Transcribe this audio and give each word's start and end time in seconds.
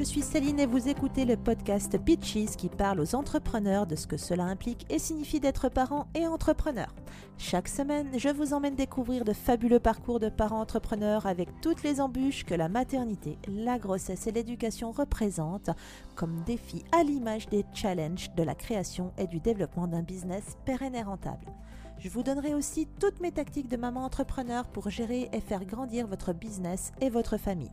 je 0.00 0.04
suis 0.06 0.22
Céline 0.22 0.58
et 0.58 0.64
vous 0.64 0.88
écoutez 0.88 1.26
le 1.26 1.36
podcast 1.36 2.02
Pitches 2.02 2.56
qui 2.56 2.70
parle 2.70 3.00
aux 3.00 3.14
entrepreneurs 3.14 3.86
de 3.86 3.96
ce 3.96 4.06
que 4.06 4.16
cela 4.16 4.44
implique 4.44 4.86
et 4.88 4.98
signifie 4.98 5.40
d'être 5.40 5.68
parent 5.68 6.06
et 6.14 6.26
entrepreneur. 6.26 6.94
Chaque 7.36 7.68
semaine, 7.68 8.08
je 8.16 8.30
vous 8.30 8.54
emmène 8.54 8.76
découvrir 8.76 9.26
de 9.26 9.34
fabuleux 9.34 9.78
parcours 9.78 10.18
de 10.18 10.30
parents 10.30 10.62
entrepreneurs 10.62 11.26
avec 11.26 11.50
toutes 11.60 11.82
les 11.82 12.00
embûches 12.00 12.46
que 12.46 12.54
la 12.54 12.70
maternité, 12.70 13.36
la 13.46 13.78
grossesse 13.78 14.26
et 14.26 14.32
l'éducation 14.32 14.90
représentent 14.90 15.68
comme 16.14 16.44
défis 16.46 16.82
à 16.98 17.02
l'image 17.02 17.50
des 17.50 17.66
challenges 17.74 18.34
de 18.34 18.42
la 18.42 18.54
création 18.54 19.12
et 19.18 19.26
du 19.26 19.38
développement 19.38 19.86
d'un 19.86 20.02
business 20.02 20.56
pérenne 20.64 20.94
et 20.94 21.02
rentable. 21.02 21.52
Je 21.98 22.08
vous 22.08 22.22
donnerai 22.22 22.54
aussi 22.54 22.88
toutes 22.98 23.20
mes 23.20 23.32
tactiques 23.32 23.68
de 23.68 23.76
maman 23.76 24.06
entrepreneur 24.06 24.66
pour 24.66 24.88
gérer 24.88 25.28
et 25.34 25.42
faire 25.42 25.66
grandir 25.66 26.06
votre 26.06 26.32
business 26.32 26.92
et 27.02 27.10
votre 27.10 27.36
famille. 27.36 27.68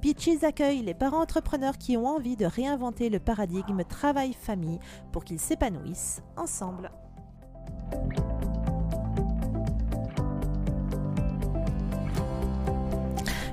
Peaches 0.00 0.44
accueille 0.44 0.82
les 0.82 0.94
parents 0.94 1.20
entrepreneurs 1.20 1.76
qui 1.76 1.96
ont 1.98 2.06
envie 2.06 2.36
de 2.36 2.46
réinventer 2.46 3.10
le 3.10 3.18
paradigme 3.18 3.82
travail-famille 3.84 4.80
pour 5.12 5.24
qu'ils 5.24 5.40
s'épanouissent 5.40 6.22
ensemble. 6.36 6.90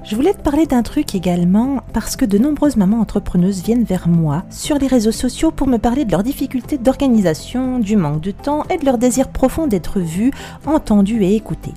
Je 0.05 0.15
voulais 0.15 0.33
te 0.33 0.41
parler 0.41 0.65
d'un 0.65 0.83
truc 0.83 1.15
également 1.15 1.83
parce 1.91 2.15
que 2.15 2.23
de 2.23 2.37
nombreuses 2.37 2.77
mamans 2.77 3.01
entrepreneuses 3.01 3.61
viennent 3.61 3.83
vers 3.83 4.07
moi 4.07 4.45
sur 4.49 4.77
les 4.77 4.87
réseaux 4.87 5.11
sociaux 5.11 5.51
pour 5.51 5.67
me 5.67 5.77
parler 5.77 6.05
de 6.05 6.11
leurs 6.11 6.23
difficultés 6.23 6.77
d'organisation, 6.77 7.79
du 7.79 7.97
manque 7.97 8.21
de 8.21 8.31
temps 8.31 8.63
et 8.69 8.77
de 8.77 8.85
leur 8.85 8.97
désir 8.97 9.27
profond 9.27 9.67
d'être 9.67 9.99
vues, 9.99 10.31
entendues 10.65 11.25
et 11.25 11.35
écoutées. 11.35 11.73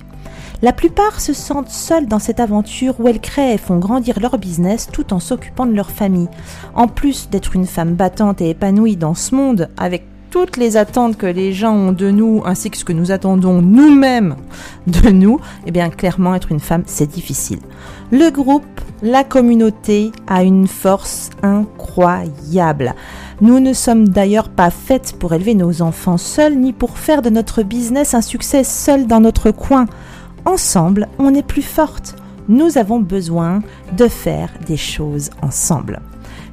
La 0.63 0.73
plupart 0.73 1.21
se 1.21 1.33
sentent 1.33 1.69
seules 1.69 2.05
dans 2.05 2.19
cette 2.19 2.39
aventure 2.39 2.99
où 2.99 3.07
elles 3.07 3.19
créent 3.19 3.55
et 3.55 3.57
font 3.57 3.77
grandir 3.77 4.19
leur 4.19 4.37
business 4.37 4.87
tout 4.91 5.11
en 5.11 5.19
s'occupant 5.19 5.65
de 5.65 5.73
leur 5.73 5.89
famille. 5.89 6.27
En 6.75 6.87
plus 6.87 7.29
d'être 7.29 7.55
une 7.55 7.65
femme 7.65 7.95
battante 7.95 8.41
et 8.41 8.51
épanouie 8.51 8.95
dans 8.95 9.15
ce 9.15 9.33
monde, 9.33 9.69
avec 9.75 10.05
toutes 10.29 10.57
les 10.57 10.77
attentes 10.77 11.17
que 11.17 11.25
les 11.25 11.51
gens 11.51 11.73
ont 11.73 11.91
de 11.91 12.11
nous, 12.11 12.43
ainsi 12.45 12.69
que 12.69 12.77
ce 12.77 12.85
que 12.85 12.93
nous 12.93 13.11
attendons 13.11 13.61
nous-mêmes 13.61 14.35
de 14.85 15.09
nous, 15.09 15.39
eh 15.65 15.71
bien 15.71 15.89
clairement 15.89 16.35
être 16.35 16.51
une 16.51 16.59
femme, 16.59 16.83
c'est 16.85 17.09
difficile. 17.09 17.59
Le 18.11 18.29
groupe, 18.29 18.81
la 19.01 19.23
communauté 19.23 20.11
a 20.27 20.43
une 20.43 20.67
force 20.67 21.31
incroyable. 21.41 22.93
Nous 23.41 23.59
ne 23.59 23.73
sommes 23.73 24.07
d'ailleurs 24.07 24.49
pas 24.49 24.69
faites 24.69 25.13
pour 25.17 25.33
élever 25.33 25.55
nos 25.55 25.81
enfants 25.81 26.17
seuls, 26.17 26.55
ni 26.55 26.71
pour 26.71 26.99
faire 26.99 27.23
de 27.23 27.31
notre 27.31 27.63
business 27.63 28.13
un 28.13 28.21
succès 28.21 28.63
seul 28.63 29.07
dans 29.07 29.19
notre 29.19 29.49
coin. 29.49 29.87
Ensemble, 30.45 31.07
on 31.19 31.35
est 31.35 31.45
plus 31.45 31.61
forte. 31.61 32.15
Nous 32.49 32.77
avons 32.77 32.99
besoin 32.99 33.61
de 33.95 34.07
faire 34.07 34.49
des 34.65 34.77
choses 34.77 35.29
ensemble. 35.41 36.01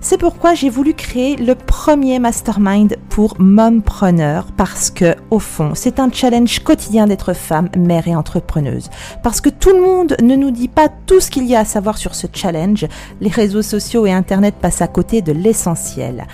C'est 0.01 0.19
pourquoi 0.19 0.55
j'ai 0.55 0.69
voulu 0.69 0.95
créer 0.95 1.37
le 1.37 1.55
premier 1.55 2.19
mastermind 2.19 2.97
pour 3.09 3.41
mompreneurs 3.41 4.47
parce 4.57 4.91
que, 4.91 5.17
au 5.31 5.39
fond, 5.39 5.73
c'est 5.75 5.99
un 5.99 6.13
challenge 6.13 6.61
quotidien 6.61 7.07
d'être 7.07 7.33
femme, 7.33 7.69
mère 7.77 8.07
et 8.07 8.15
entrepreneuse. 8.15 8.91
Parce 9.23 9.41
que 9.41 9.49
tout 9.49 9.71
le 9.71 9.81
monde 9.81 10.17
ne 10.23 10.37
nous 10.37 10.53
dit 10.53 10.69
pas 10.69 10.89
tout 11.07 11.21
ce 11.21 11.31
qu'il 11.31 11.47
y 11.47 11.57
a 11.57 11.61
à 11.61 11.65
savoir 11.65 11.99
sur 11.99 12.15
ce 12.15 12.27
challenge. 12.33 12.87
Les 13.21 13.31
réseaux 13.31 13.63
sociaux 13.63 14.07
et 14.07 14.13
Internet 14.13 14.55
passent 14.61 14.83
à 14.83 14.89
côté 14.89 15.23
de 15.23 15.33
l'essentiel 15.33 16.27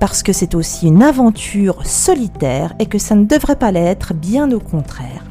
parce 0.00 0.22
que 0.22 0.32
c'est 0.32 0.54
aussi 0.54 0.86
une 0.86 1.02
aventure 1.02 1.84
solitaire 1.84 2.74
et 2.78 2.86
que 2.86 2.98
ça 2.98 3.16
ne 3.16 3.24
devrait 3.24 3.56
pas 3.56 3.72
l'être, 3.72 4.14
bien 4.14 4.50
au 4.52 4.60
contraire 4.60 5.24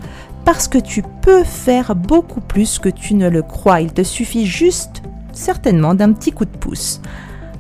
parce 0.47 0.69
que 0.69 0.77
tu 0.77 1.01
peux 1.01 1.43
faire 1.43 1.93
beaucoup 1.93 2.39
plus 2.39 2.79
que 2.79 2.87
tu 2.87 3.15
ne 3.15 3.27
le 3.27 3.41
crois. 3.41 3.81
Il 3.81 3.91
te 3.91 4.01
suffit 4.01 4.45
juste, 4.45 5.01
certainement, 5.33 5.93
d'un 5.93 6.13
petit 6.13 6.31
coup 6.31 6.45
de 6.45 6.57
pouce. 6.57 7.01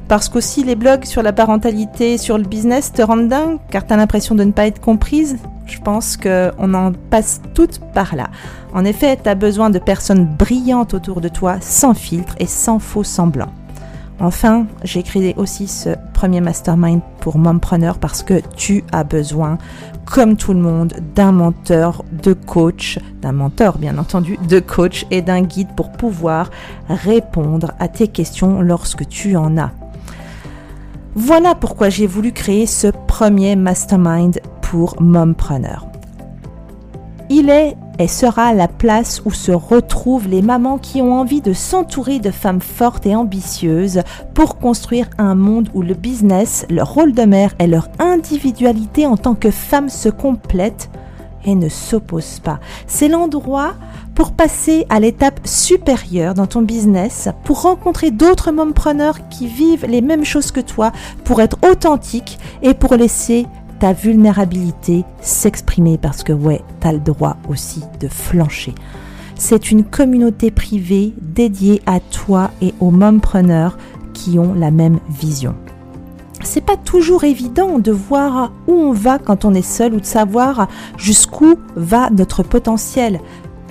Parce 0.07 0.29
qu'aussi 0.29 0.63
les 0.63 0.77
blogs 0.77 1.03
sur 1.03 1.21
la 1.21 1.33
parentalité, 1.33 2.17
sur 2.17 2.37
le 2.37 2.45
business 2.45 2.93
te 2.93 3.01
rendent 3.01 3.27
dingue, 3.27 3.59
car 3.71 3.85
tu 3.85 3.91
as 3.91 3.97
l'impression 3.97 4.35
de 4.35 4.45
ne 4.45 4.53
pas 4.53 4.67
être 4.67 4.79
comprise. 4.79 5.37
Je 5.65 5.79
pense 5.79 6.15
qu'on 6.15 6.73
en 6.73 6.93
passe 6.93 7.41
toutes 7.53 7.81
par 7.93 8.15
là. 8.15 8.29
En 8.73 8.85
effet, 8.85 9.19
tu 9.21 9.27
as 9.27 9.35
besoin 9.35 9.69
de 9.69 9.79
personnes 9.79 10.25
brillantes 10.25 10.93
autour 10.93 11.19
de 11.19 11.27
toi, 11.27 11.57
sans 11.59 11.93
filtre 11.93 12.35
et 12.39 12.47
sans 12.47 12.79
faux 12.79 13.03
semblants. 13.03 13.51
Enfin, 14.21 14.65
j'ai 14.85 15.03
créé 15.03 15.35
aussi 15.35 15.67
ce 15.67 15.89
premier 16.13 16.39
mastermind 16.39 17.01
pour 17.19 17.37
mompreneurs 17.37 17.99
parce 17.99 18.23
que 18.23 18.41
tu 18.55 18.85
as 18.93 19.03
besoin, 19.03 19.57
comme 20.11 20.37
tout 20.37 20.53
le 20.53 20.59
monde, 20.59 20.93
d'un 21.15 21.31
mentor, 21.31 22.05
de 22.11 22.33
coach, 22.33 22.99
d'un 23.21 23.33
mentor 23.33 23.77
bien 23.77 23.97
entendu, 23.97 24.37
de 24.47 24.59
coach 24.59 25.05
et 25.11 25.21
d'un 25.21 25.41
guide 25.41 25.69
pour 25.75 25.91
pouvoir 25.91 26.49
répondre 26.89 27.73
à 27.79 27.87
tes 27.87 28.07
questions 28.07 28.61
lorsque 28.61 29.07
tu 29.07 29.35
en 29.35 29.57
as. 29.57 29.71
Voilà 31.15 31.55
pourquoi 31.55 31.89
j'ai 31.89 32.07
voulu 32.07 32.31
créer 32.31 32.65
ce 32.65 32.87
premier 33.07 33.55
mastermind 33.55 34.39
pour 34.61 35.01
mompreneurs. 35.01 35.87
Il 37.29 37.49
est 37.49 37.75
et 37.99 38.07
sera 38.07 38.53
la 38.53 38.67
place 38.67 39.21
où 39.25 39.31
se 39.31 39.51
retrouvent 39.51 40.27
les 40.27 40.41
mamans 40.41 40.77
qui 40.77 41.01
ont 41.01 41.13
envie 41.13 41.41
de 41.41 41.53
s'entourer 41.53 42.19
de 42.19 42.31
femmes 42.31 42.61
fortes 42.61 43.05
et 43.05 43.15
ambitieuses 43.15 44.01
pour 44.33 44.57
construire 44.57 45.09
un 45.17 45.35
monde 45.35 45.69
où 45.73 45.81
le 45.81 45.93
business, 45.93 46.65
leur 46.69 46.93
rôle 46.93 47.13
de 47.13 47.23
mère 47.23 47.53
et 47.59 47.67
leur 47.67 47.89
individualité 47.99 49.05
en 49.05 49.17
tant 49.17 49.35
que 49.35 49.51
femme 49.51 49.89
se 49.89 50.09
complètent 50.09 50.89
et 51.45 51.55
ne 51.55 51.69
s'opposent 51.69 52.39
pas. 52.39 52.59
C'est 52.87 53.07
l'endroit 53.07 53.73
pour 54.15 54.31
passer 54.31 54.85
à 54.89 54.99
l'étape 54.99 55.39
supérieure 55.45 56.33
dans 56.33 56.47
ton 56.47 56.61
business, 56.61 57.29
pour 57.43 57.61
rencontrer 57.61 58.11
d'autres 58.11 58.51
mompreneurs 58.51 59.27
qui 59.29 59.47
vivent 59.47 59.85
les 59.87 60.01
mêmes 60.01 60.25
choses 60.25 60.51
que 60.51 60.59
toi, 60.59 60.91
pour 61.23 61.41
être 61.41 61.57
authentique 61.69 62.39
et 62.63 62.73
pour 62.73 62.95
laisser 62.95 63.47
ta 63.79 63.93
vulnérabilité 63.93 65.05
s'exprimer 65.21 65.97
parce 65.97 66.23
que 66.23 66.33
ouais, 66.33 66.61
tu 66.81 66.87
as 66.87 66.93
le 66.93 66.99
droit 66.99 67.37
aussi 67.49 67.83
de 67.99 68.07
flancher. 68.07 68.73
C'est 69.35 69.69
une 69.71 69.83
communauté 69.83 70.49
privée 70.49 71.13
dédiée 71.21 71.81
à 71.85 71.99
toi 71.99 72.51
et 72.61 72.73
aux 72.79 72.91
mompreneurs 72.91 73.77
qui 74.13 74.39
ont 74.39 74.53
la 74.53 74.71
même 74.71 74.99
vision. 75.09 75.55
C'est 76.43 76.65
pas 76.65 76.77
toujours 76.77 77.23
évident 77.23 77.77
de 77.77 77.91
voir 77.91 78.51
où 78.67 78.73
on 78.73 78.93
va 78.93 79.19
quand 79.19 79.45
on 79.45 79.53
est 79.53 79.61
seul 79.61 79.93
ou 79.93 79.99
de 79.99 80.05
savoir 80.05 80.67
jusqu'où 80.97 81.55
va 81.75 82.09
notre 82.09 82.41
potentiel. 82.41 83.19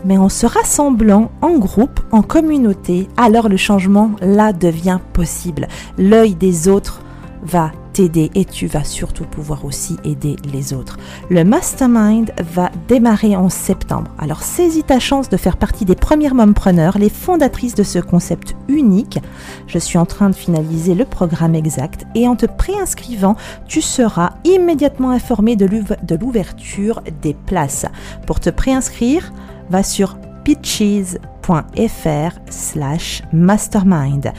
Mais 0.05 0.19
en 0.19 0.28
se 0.28 0.47
rassemblant 0.47 1.31
en 1.43 1.59
groupe, 1.59 2.00
en 2.12 2.22
communauté, 2.22 3.09
alors 3.16 3.49
le 3.49 3.56
changement 3.56 4.12
là 4.21 4.53
devient 4.53 4.99
possible. 5.15 5.69
L'œil 5.99 6.34
des 6.34 6.69
autres 6.69 7.00
va 7.42 7.72
t'aider 7.92 8.30
et 8.34 8.44
tu 8.44 8.66
vas 8.66 8.84
surtout 8.84 9.24
pouvoir 9.24 9.64
aussi 9.64 9.97
aider 10.04 10.36
les 10.52 10.74
autres. 10.74 10.98
Le 11.30 11.44
mastermind 11.44 12.30
va 12.52 12.70
démarrer 12.88 13.36
en 13.36 13.48
septembre. 13.48 14.10
Alors 14.19 14.42
saisis 14.42 14.82
ta 14.82 14.98
chance 14.98 15.28
de 15.28 15.36
faire 15.36 15.56
partie 15.56 15.84
des 15.84 15.94
premières 15.94 16.34
mompreneurs, 16.34 16.98
les 16.98 17.08
fondatrices 17.08 17.74
de 17.74 17.82
ce 17.82 17.98
concept 17.98 18.54
unique. 18.69 19.19
Je 19.66 19.78
suis 19.78 19.98
en 19.98 20.06
train 20.06 20.30
de 20.30 20.34
finaliser 20.34 20.94
le 20.94 21.04
programme 21.04 21.54
exact 21.54 22.06
et 22.14 22.28
en 22.28 22.36
te 22.36 22.47
préinscrivant, 22.47 23.36
tu 23.66 23.80
seras 23.80 24.34
immédiatement 24.44 25.10
informé 25.10 25.56
de 25.56 25.66
l'ouverture 26.16 27.03
des 27.22 27.34
places. 27.34 27.86
Pour 28.26 28.41
te 28.41 28.50
préinscrire, 28.50 29.32
va 29.70 29.82
sur 29.82 30.18
pitches.fr 30.44 31.18
slash 32.50 33.22
mastermind. 33.32 34.32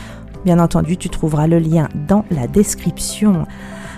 Bien 0.45 0.59
entendu, 0.59 0.97
tu 0.97 1.09
trouveras 1.09 1.47
le 1.47 1.59
lien 1.59 1.89
dans 2.07 2.23
la 2.31 2.47
description. 2.47 3.45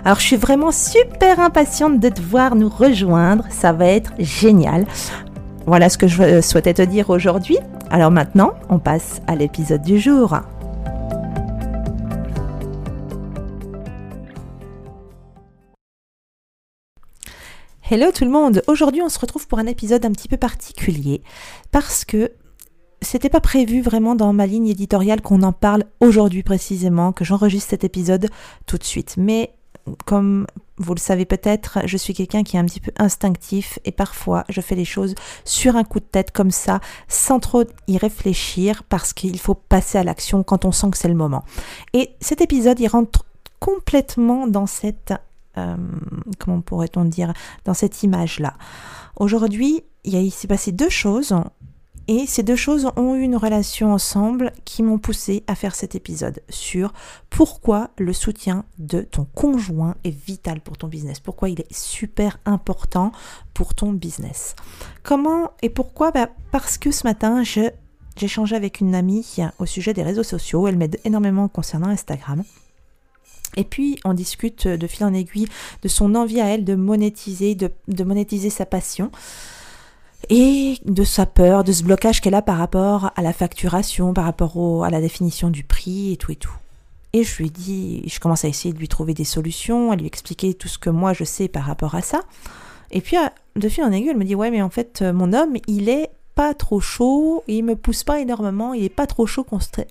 Alors 0.04 0.20
je 0.20 0.26
suis 0.26 0.36
vraiment 0.38 0.72
super 0.72 1.40
impatiente 1.40 2.00
de 2.00 2.10
te 2.10 2.22
voir 2.22 2.56
nous 2.56 2.70
rejoindre, 2.70 3.46
ça 3.50 3.74
va 3.74 3.86
être 3.86 4.14
génial. 4.18 4.86
Voilà 5.66 5.90
ce 5.90 5.98
que 5.98 6.08
je 6.08 6.42
souhaitais 6.42 6.74
te 6.74 6.82
dire 6.82 7.10
aujourd'hui. 7.10 7.58
Alors 7.92 8.10
maintenant, 8.10 8.54
on 8.70 8.80
passe 8.80 9.22
à 9.28 9.36
l'épisode 9.36 9.82
du 9.82 10.00
jour. 10.00 10.40
Hello 17.92 18.12
tout 18.12 18.24
le 18.24 18.30
monde, 18.30 18.62
aujourd'hui 18.68 19.02
on 19.02 19.10
se 19.10 19.18
retrouve 19.18 19.48
pour 19.48 19.58
un 19.58 19.66
épisode 19.66 20.06
un 20.06 20.12
petit 20.12 20.28
peu 20.28 20.38
particulier 20.38 21.24
parce 21.72 22.06
que 22.06 22.32
c'était 23.02 23.30
pas 23.30 23.42
prévu 23.42 23.82
vraiment 23.82 24.16
dans 24.16 24.34
ma 24.34 24.46
ligne 24.46 24.68
éditoriale 24.68 25.22
qu'on 25.22 25.44
en 25.44 25.54
parle 25.54 25.86
aujourd'hui 26.00 26.44
précisément, 26.44 27.12
que 27.12 27.24
j'enregistre 27.24 27.70
cet 27.70 27.84
épisode 27.84 28.30
tout 28.66 28.78
de 28.78 28.84
suite. 28.84 29.16
Mais 29.18 29.54
comme 30.06 30.46
vous 30.78 30.94
le 30.94 31.00
savez 31.00 31.26
peut-être, 31.26 31.80
je 31.86 31.98
suis 31.98 32.14
quelqu'un 32.14 32.44
qui 32.44 32.56
est 32.56 32.60
un 32.60 32.66
petit 32.66 32.80
peu 32.80 32.92
instinctif 32.98 33.80
et 33.86 33.92
parfois 33.92 34.46
je 34.50 34.62
fais 34.62 34.76
les 34.76 34.86
choses 34.86 35.16
sur 35.46 35.76
un 35.76 35.84
coup 35.84 36.00
de 36.00 36.06
tête 36.06 36.32
comme 36.32 36.52
ça, 36.52 36.80
sans 37.08 37.40
trop 37.40 37.64
y 37.88 37.98
réfléchir, 37.98 38.84
parce 38.84 39.14
qu'il 39.14 39.40
faut 39.40 39.56
passer 39.56 39.98
à 39.98 40.04
l'action 40.04 40.44
quand 40.44 40.66
on 40.66 40.72
sent 40.72 40.92
que 40.92 40.98
c'est 40.98 41.08
le 41.10 41.16
moment. 41.16 41.44
Et 41.94 42.12
cet 42.22 42.42
épisode, 42.42 42.80
il 42.80 42.88
rentre 42.88 43.26
complètement 43.60 44.48
dans 44.48 44.68
cette, 44.68 45.14
euh, 45.58 45.76
comment 46.38 46.62
pourrait-on 46.62 47.06
dire, 47.06 47.34
dans 47.66 47.74
cette 47.74 48.04
image-là. 48.04 48.54
Aujourd'hui, 49.18 49.84
il 50.06 50.32
s'est 50.32 50.48
passé 50.48 50.72
deux 50.72 50.90
choses 50.90 51.36
Et 52.12 52.26
ces 52.26 52.42
deux 52.42 52.56
choses 52.56 52.90
ont 52.96 53.14
eu 53.14 53.22
une 53.22 53.36
relation 53.36 53.94
ensemble 53.94 54.52
qui 54.66 54.82
m'ont 54.82 54.98
poussé 54.98 55.44
à 55.46 55.54
faire 55.54 55.76
cet 55.76 55.94
épisode 55.94 56.42
sur 56.50 56.92
pourquoi 57.30 57.92
le 58.00 58.14
soutien 58.14 58.66
de 58.80 59.02
ton 59.02 59.26
conjoint 59.36 59.94
est 60.04 60.10
vital 60.26 60.60
pour 60.60 60.76
ton 60.76 60.88
business, 60.88 61.20
pourquoi 61.20 61.50
il 61.50 61.60
est 61.60 61.72
super 61.72 62.40
important 62.46 63.12
pour 63.54 63.76
ton 63.76 63.94
business. 63.94 64.56
Comment 65.04 65.52
et 65.62 65.70
pourquoi? 65.70 66.10
Bah, 66.10 66.30
Parce 66.52 66.80
que 66.80 66.90
ce 66.90 67.06
matin, 67.06 67.44
j'ai 67.44 67.70
échangé 68.20 68.56
avec 68.56 68.80
une 68.80 68.96
amie 68.96 69.24
au 69.60 69.68
sujet 69.68 69.94
des 69.94 70.02
réseaux 70.02 70.24
sociaux. 70.24 70.68
Elle 70.68 70.78
m'aide 70.78 71.00
énormément 71.06 71.48
concernant 71.48 71.90
Instagram. 71.90 72.44
Et 73.56 73.64
puis 73.64 74.00
on 74.04 74.16
discute 74.16 74.68
de 74.68 74.88
fil 74.88 75.06
en 75.06 75.14
aiguille 75.14 75.48
de 75.84 75.88
son 75.88 76.16
envie 76.16 76.42
à 76.42 76.48
elle 76.48 76.66
de 76.66 76.74
monétiser, 76.74 77.54
de, 77.54 77.70
de 77.88 78.04
monétiser 78.04 78.50
sa 78.50 78.66
passion 78.66 79.12
et 80.30 80.78
de 80.86 81.04
sa 81.04 81.26
peur, 81.26 81.64
de 81.64 81.72
ce 81.72 81.84
blocage 81.84 82.22
qu'elle 82.22 82.36
a 82.36 82.42
par 82.42 82.58
rapport 82.58 83.12
à 83.16 83.22
la 83.22 83.34
facturation, 83.34 84.14
par 84.14 84.26
rapport 84.26 84.84
à 84.84 84.90
la 84.90 85.02
définition 85.02 85.50
du 85.50 85.64
prix 85.64 86.14
et 86.14 86.18
tout 86.18 86.32
et 86.32 86.36
tout. 86.36 86.54
Et 87.14 87.24
je 87.24 87.38
lui 87.38 87.50
dis, 87.50 88.04
je 88.08 88.20
commence 88.20 88.46
à 88.46 88.48
essayer 88.48 88.74
de 88.74 88.80
lui 88.80 88.88
trouver 88.88 89.16
des 89.16 89.24
solutions, 89.24 89.92
à 89.92 89.96
lui 89.96 90.06
expliquer 90.06 90.54
tout 90.54 90.68
ce 90.68 90.78
que 90.78 90.92
moi 90.92 91.14
je 91.14 91.24
sais 91.24 91.48
par 91.48 91.64
rapport 91.64 91.96
à 91.96 92.02
ça. 92.02 92.22
Et 92.92 93.02
puis, 93.02 93.18
de 93.56 93.70
fil 93.70 93.84
en 93.84 93.92
aiguille, 93.92 94.10
elle 94.10 94.18
me 94.18 94.26
dit, 94.26 94.36
ouais, 94.36 94.52
mais 94.52 94.62
en 94.62 94.70
fait, 94.70 95.02
mon 95.02 95.34
homme, 95.34 95.58
il 95.68 95.90
est 95.90 96.12
pas 96.36 96.54
trop 96.54 96.80
chaud, 96.80 97.44
il 97.48 97.64
me 97.64 97.76
pousse 97.76 98.04
pas 98.04 98.20
énormément, 98.20 98.74
il 98.74 98.84
est 98.84 98.90
pas 98.90 99.08
trop 99.08 99.26
chaud 99.26 99.46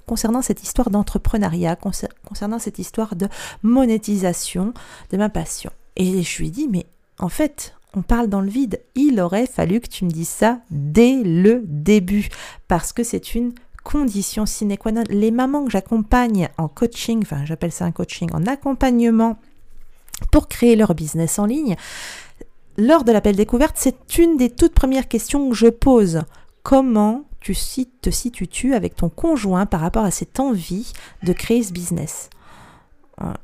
concernant 0.06 0.42
cette 0.42 0.62
histoire 0.62 0.90
d'entrepreneuriat, 0.90 1.76
concernant 1.76 2.58
cette 2.58 2.78
histoire 2.78 3.16
de 3.16 3.28
monétisation 3.62 4.72
de 5.10 5.16
ma 5.16 5.28
passion. 5.28 5.70
Et 5.96 6.22
je 6.22 6.38
lui 6.38 6.50
dis, 6.50 6.68
mais 6.68 6.86
en 7.18 7.28
fait, 7.28 7.74
on 7.94 8.02
parle 8.02 8.28
dans 8.28 8.40
le 8.40 8.50
vide. 8.50 8.80
Il 8.94 9.20
aurait 9.20 9.46
fallu 9.46 9.80
que 9.80 9.88
tu 9.88 10.04
me 10.04 10.10
dises 10.10 10.28
ça 10.28 10.60
dès 10.70 11.22
le 11.22 11.62
début, 11.64 12.28
parce 12.68 12.92
que 12.92 13.02
c'est 13.02 13.34
une 13.34 13.52
condition 13.84 14.46
sine 14.46 14.76
qua 14.76 14.92
non. 14.92 15.04
Les 15.08 15.30
mamans 15.30 15.64
que 15.64 15.70
j'accompagne 15.70 16.48
en 16.58 16.68
coaching, 16.68 17.20
enfin 17.22 17.44
j'appelle 17.44 17.72
ça 17.72 17.84
un 17.84 17.92
coaching, 17.92 18.28
en 18.32 18.46
accompagnement 18.46 19.38
pour 20.30 20.48
créer 20.48 20.76
leur 20.76 20.94
business 20.94 21.38
en 21.38 21.46
ligne, 21.46 21.76
lors 22.76 23.04
de 23.04 23.12
l'appel 23.12 23.36
découverte, 23.36 23.76
c'est 23.78 24.18
une 24.18 24.36
des 24.36 24.50
toutes 24.50 24.74
premières 24.74 25.08
questions 25.08 25.48
que 25.48 25.56
je 25.56 25.66
pose. 25.66 26.22
Comment 26.62 27.24
tu 27.40 27.54
te 27.54 28.10
situes-tu 28.10 28.74
avec 28.74 28.94
ton 28.94 29.08
conjoint 29.08 29.66
par 29.66 29.80
rapport 29.80 30.04
à 30.04 30.10
cette 30.10 30.38
envie 30.38 30.92
de 31.22 31.32
créer 31.32 31.62
ce 31.62 31.72
business? 31.72 32.30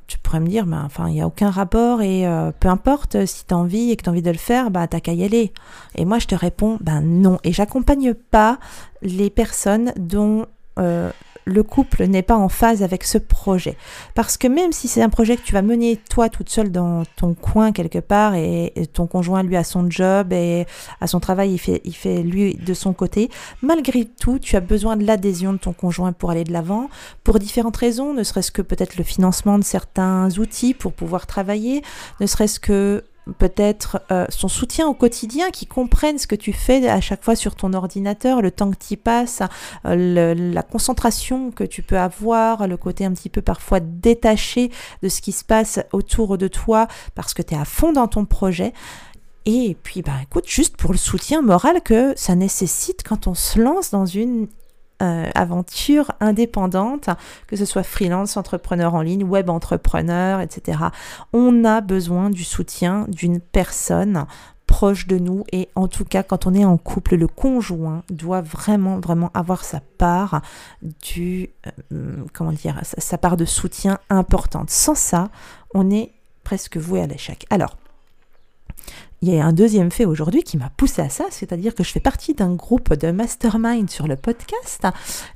Tu 0.06 0.18
pourrais 0.18 0.40
me 0.40 0.46
dire, 0.46 0.66
bah, 0.66 0.82
enfin, 0.84 1.08
il 1.08 1.14
n'y 1.14 1.20
a 1.20 1.26
aucun 1.26 1.50
rapport 1.50 2.02
et 2.02 2.26
euh, 2.26 2.52
peu 2.58 2.68
importe, 2.68 3.24
si 3.26 3.46
tu 3.46 3.54
as 3.54 3.56
envie 3.56 3.90
et 3.90 3.96
que 3.96 4.02
tu 4.02 4.10
envie 4.10 4.22
de 4.22 4.30
le 4.30 4.38
faire, 4.38 4.70
bah, 4.70 4.86
t'as 4.86 5.00
qu'à 5.00 5.12
y 5.12 5.24
aller. 5.24 5.52
Et 5.96 6.04
moi, 6.04 6.18
je 6.18 6.26
te 6.26 6.34
réponds, 6.34 6.78
ben 6.80 7.00
non. 7.00 7.38
Et 7.44 7.52
j'accompagne 7.52 8.14
pas 8.14 8.58
les 9.02 9.30
personnes 9.30 9.92
dont 9.96 10.46
euh, 10.78 11.10
le 11.44 11.62
couple 11.62 12.04
n'est 12.04 12.22
pas 12.22 12.36
en 12.36 12.48
phase 12.48 12.82
avec 12.82 13.04
ce 13.04 13.18
projet. 13.18 13.76
Parce 14.14 14.36
que 14.36 14.48
même 14.48 14.72
si 14.72 14.88
c'est 14.88 15.02
un 15.02 15.08
projet 15.08 15.36
que 15.36 15.42
tu 15.42 15.52
vas 15.52 15.62
mener 15.62 15.96
toi 15.96 16.28
toute 16.28 16.48
seule 16.48 16.70
dans 16.70 17.04
ton 17.16 17.34
coin 17.34 17.72
quelque 17.72 17.98
part 17.98 18.34
et, 18.34 18.72
ton 18.92 19.06
conjoint 19.06 19.42
lui 19.42 19.56
a 19.56 19.64
son 19.64 19.90
job 19.90 20.32
et 20.32 20.66
à 21.00 21.06
son 21.06 21.20
travail 21.20 21.52
il 21.52 21.58
fait, 21.58 21.80
il 21.84 21.94
fait 21.94 22.22
lui 22.22 22.54
de 22.54 22.74
son 22.74 22.92
côté, 22.92 23.30
malgré 23.62 24.04
tout 24.04 24.38
tu 24.38 24.56
as 24.56 24.60
besoin 24.60 24.96
de 24.96 25.04
l'adhésion 25.04 25.52
de 25.52 25.58
ton 25.58 25.72
conjoint 25.72 26.12
pour 26.12 26.30
aller 26.30 26.44
de 26.44 26.52
l'avant 26.52 26.88
pour 27.24 27.38
différentes 27.38 27.76
raisons, 27.76 28.14
ne 28.14 28.22
serait-ce 28.22 28.52
que 28.52 28.62
peut-être 28.62 28.96
le 28.96 29.04
financement 29.04 29.58
de 29.58 29.64
certains 29.64 30.28
outils 30.38 30.74
pour 30.74 30.92
pouvoir 30.92 31.26
travailler, 31.26 31.82
ne 32.20 32.26
serait-ce 32.26 32.60
que 32.60 33.04
peut-être 33.38 34.02
euh, 34.10 34.26
son 34.28 34.48
soutien 34.48 34.86
au 34.86 34.94
quotidien, 34.94 35.50
qui 35.50 35.66
comprennent 35.66 36.18
ce 36.18 36.26
que 36.26 36.34
tu 36.34 36.52
fais 36.52 36.88
à 36.88 37.00
chaque 37.00 37.24
fois 37.24 37.36
sur 37.36 37.54
ton 37.54 37.72
ordinateur, 37.72 38.42
le 38.42 38.50
temps 38.50 38.70
que 38.70 38.76
tu 38.76 38.96
passes, 38.96 39.42
euh, 39.86 40.34
la 40.34 40.62
concentration 40.62 41.50
que 41.50 41.64
tu 41.64 41.82
peux 41.82 41.98
avoir, 41.98 42.68
le 42.68 42.76
côté 42.76 43.04
un 43.04 43.12
petit 43.12 43.30
peu 43.30 43.42
parfois 43.42 43.80
détaché 43.80 44.70
de 45.02 45.08
ce 45.08 45.20
qui 45.20 45.32
se 45.32 45.44
passe 45.44 45.80
autour 45.92 46.38
de 46.38 46.48
toi 46.48 46.88
parce 47.14 47.34
que 47.34 47.42
tu 47.42 47.54
es 47.54 47.56
à 47.56 47.64
fond 47.64 47.92
dans 47.92 48.08
ton 48.08 48.24
projet. 48.24 48.72
Et 49.46 49.76
puis, 49.82 50.00
bah, 50.00 50.12
écoute, 50.22 50.48
juste 50.48 50.76
pour 50.76 50.92
le 50.92 50.98
soutien 50.98 51.42
moral 51.42 51.82
que 51.82 52.14
ça 52.16 52.34
nécessite 52.34 53.02
quand 53.06 53.26
on 53.26 53.34
se 53.34 53.60
lance 53.60 53.90
dans 53.90 54.06
une 54.06 54.48
euh, 55.02 55.28
aventure 55.34 56.12
indépendante, 56.20 57.10
que 57.46 57.56
ce 57.56 57.64
soit 57.64 57.82
freelance, 57.82 58.36
entrepreneur 58.36 58.94
en 58.94 59.02
ligne, 59.02 59.24
web 59.24 59.50
entrepreneur, 59.50 60.40
etc. 60.40 60.78
On 61.32 61.64
a 61.64 61.80
besoin 61.80 62.30
du 62.30 62.44
soutien 62.44 63.06
d'une 63.08 63.40
personne 63.40 64.26
proche 64.66 65.06
de 65.06 65.18
nous 65.18 65.44
et 65.52 65.68
en 65.74 65.88
tout 65.88 66.04
cas 66.04 66.22
quand 66.22 66.46
on 66.46 66.54
est 66.54 66.64
en 66.64 66.78
couple 66.78 67.16
le 67.16 67.28
conjoint 67.28 68.02
doit 68.08 68.40
vraiment 68.40 68.98
vraiment 68.98 69.30
avoir 69.34 69.62
sa 69.62 69.80
part 69.98 70.40
du 70.82 71.50
euh, 71.92 72.24
comment 72.32 72.52
dire 72.52 72.80
sa 72.82 73.18
part 73.18 73.36
de 73.36 73.44
soutien 73.44 73.98
importante 74.08 74.70
sans 74.70 74.94
ça 74.94 75.28
on 75.74 75.90
est 75.90 76.12
presque 76.44 76.78
voué 76.78 77.02
à 77.02 77.06
l'échec 77.06 77.44
alors 77.50 77.76
il 79.26 79.34
y 79.34 79.40
a 79.40 79.46
un 79.46 79.54
deuxième 79.54 79.90
fait 79.90 80.04
aujourd'hui 80.04 80.42
qui 80.42 80.58
m'a 80.58 80.68
poussé 80.76 81.00
à 81.00 81.08
ça, 81.08 81.24
c'est-à-dire 81.30 81.74
que 81.74 81.82
je 81.82 81.90
fais 81.90 82.00
partie 82.00 82.34
d'un 82.34 82.54
groupe 82.54 82.92
de 82.92 83.10
mastermind 83.10 83.88
sur 83.88 84.06
le 84.06 84.16
podcast 84.16 84.86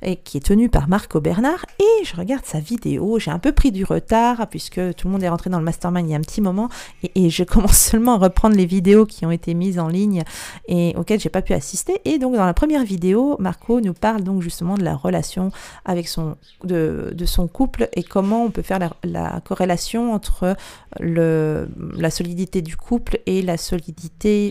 et 0.03 0.17
qui 0.17 0.37
est 0.37 0.45
tenu 0.45 0.69
par 0.69 0.87
Marco 0.87 1.19
Bernard 1.19 1.65
et 1.79 2.05
je 2.05 2.15
regarde 2.15 2.45
sa 2.45 2.59
vidéo. 2.59 3.17
J'ai 3.17 3.31
un 3.31 3.39
peu 3.39 3.51
pris 3.51 3.71
du 3.71 3.83
retard 3.83 4.47
puisque 4.47 4.79
tout 4.95 5.07
le 5.07 5.13
monde 5.13 5.23
est 5.23 5.29
rentré 5.29 5.49
dans 5.49 5.57
le 5.57 5.65
mastermind 5.65 6.07
il 6.07 6.11
y 6.11 6.13
a 6.13 6.17
un 6.17 6.21
petit 6.21 6.39
moment 6.39 6.69
et, 7.15 7.31
je 7.31 7.43
commence 7.49 7.79
seulement 7.79 8.13
à 8.13 8.17
reprendre 8.17 8.55
les 8.55 8.67
vidéos 8.67 9.07
qui 9.07 9.25
ont 9.25 9.31
été 9.31 9.55
mises 9.55 9.79
en 9.79 9.87
ligne 9.87 10.23
et 10.67 10.93
auxquelles 10.95 11.19
j'ai 11.19 11.29
pas 11.29 11.41
pu 11.41 11.53
assister. 11.53 11.99
Et 12.05 12.19
donc 12.19 12.35
dans 12.35 12.45
la 12.45 12.53
première 12.53 12.83
vidéo, 12.83 13.37
Marco 13.39 13.81
nous 13.81 13.93
parle 13.93 14.21
donc 14.21 14.43
justement 14.43 14.75
de 14.75 14.83
la 14.83 14.95
relation 14.95 15.51
avec 15.85 16.07
son 16.07 16.35
de, 16.63 17.11
de 17.15 17.25
son 17.25 17.47
couple 17.47 17.89
et 17.93 18.03
comment 18.03 18.43
on 18.43 18.51
peut 18.51 18.61
faire 18.61 18.77
la, 18.77 18.91
la 19.03 19.41
corrélation 19.41 20.13
entre 20.13 20.55
le, 20.99 21.69
la 21.97 22.11
solidité 22.11 22.61
du 22.61 22.77
couple 22.77 23.19
et 23.25 23.41
la 23.41 23.57
solidité 23.57 23.78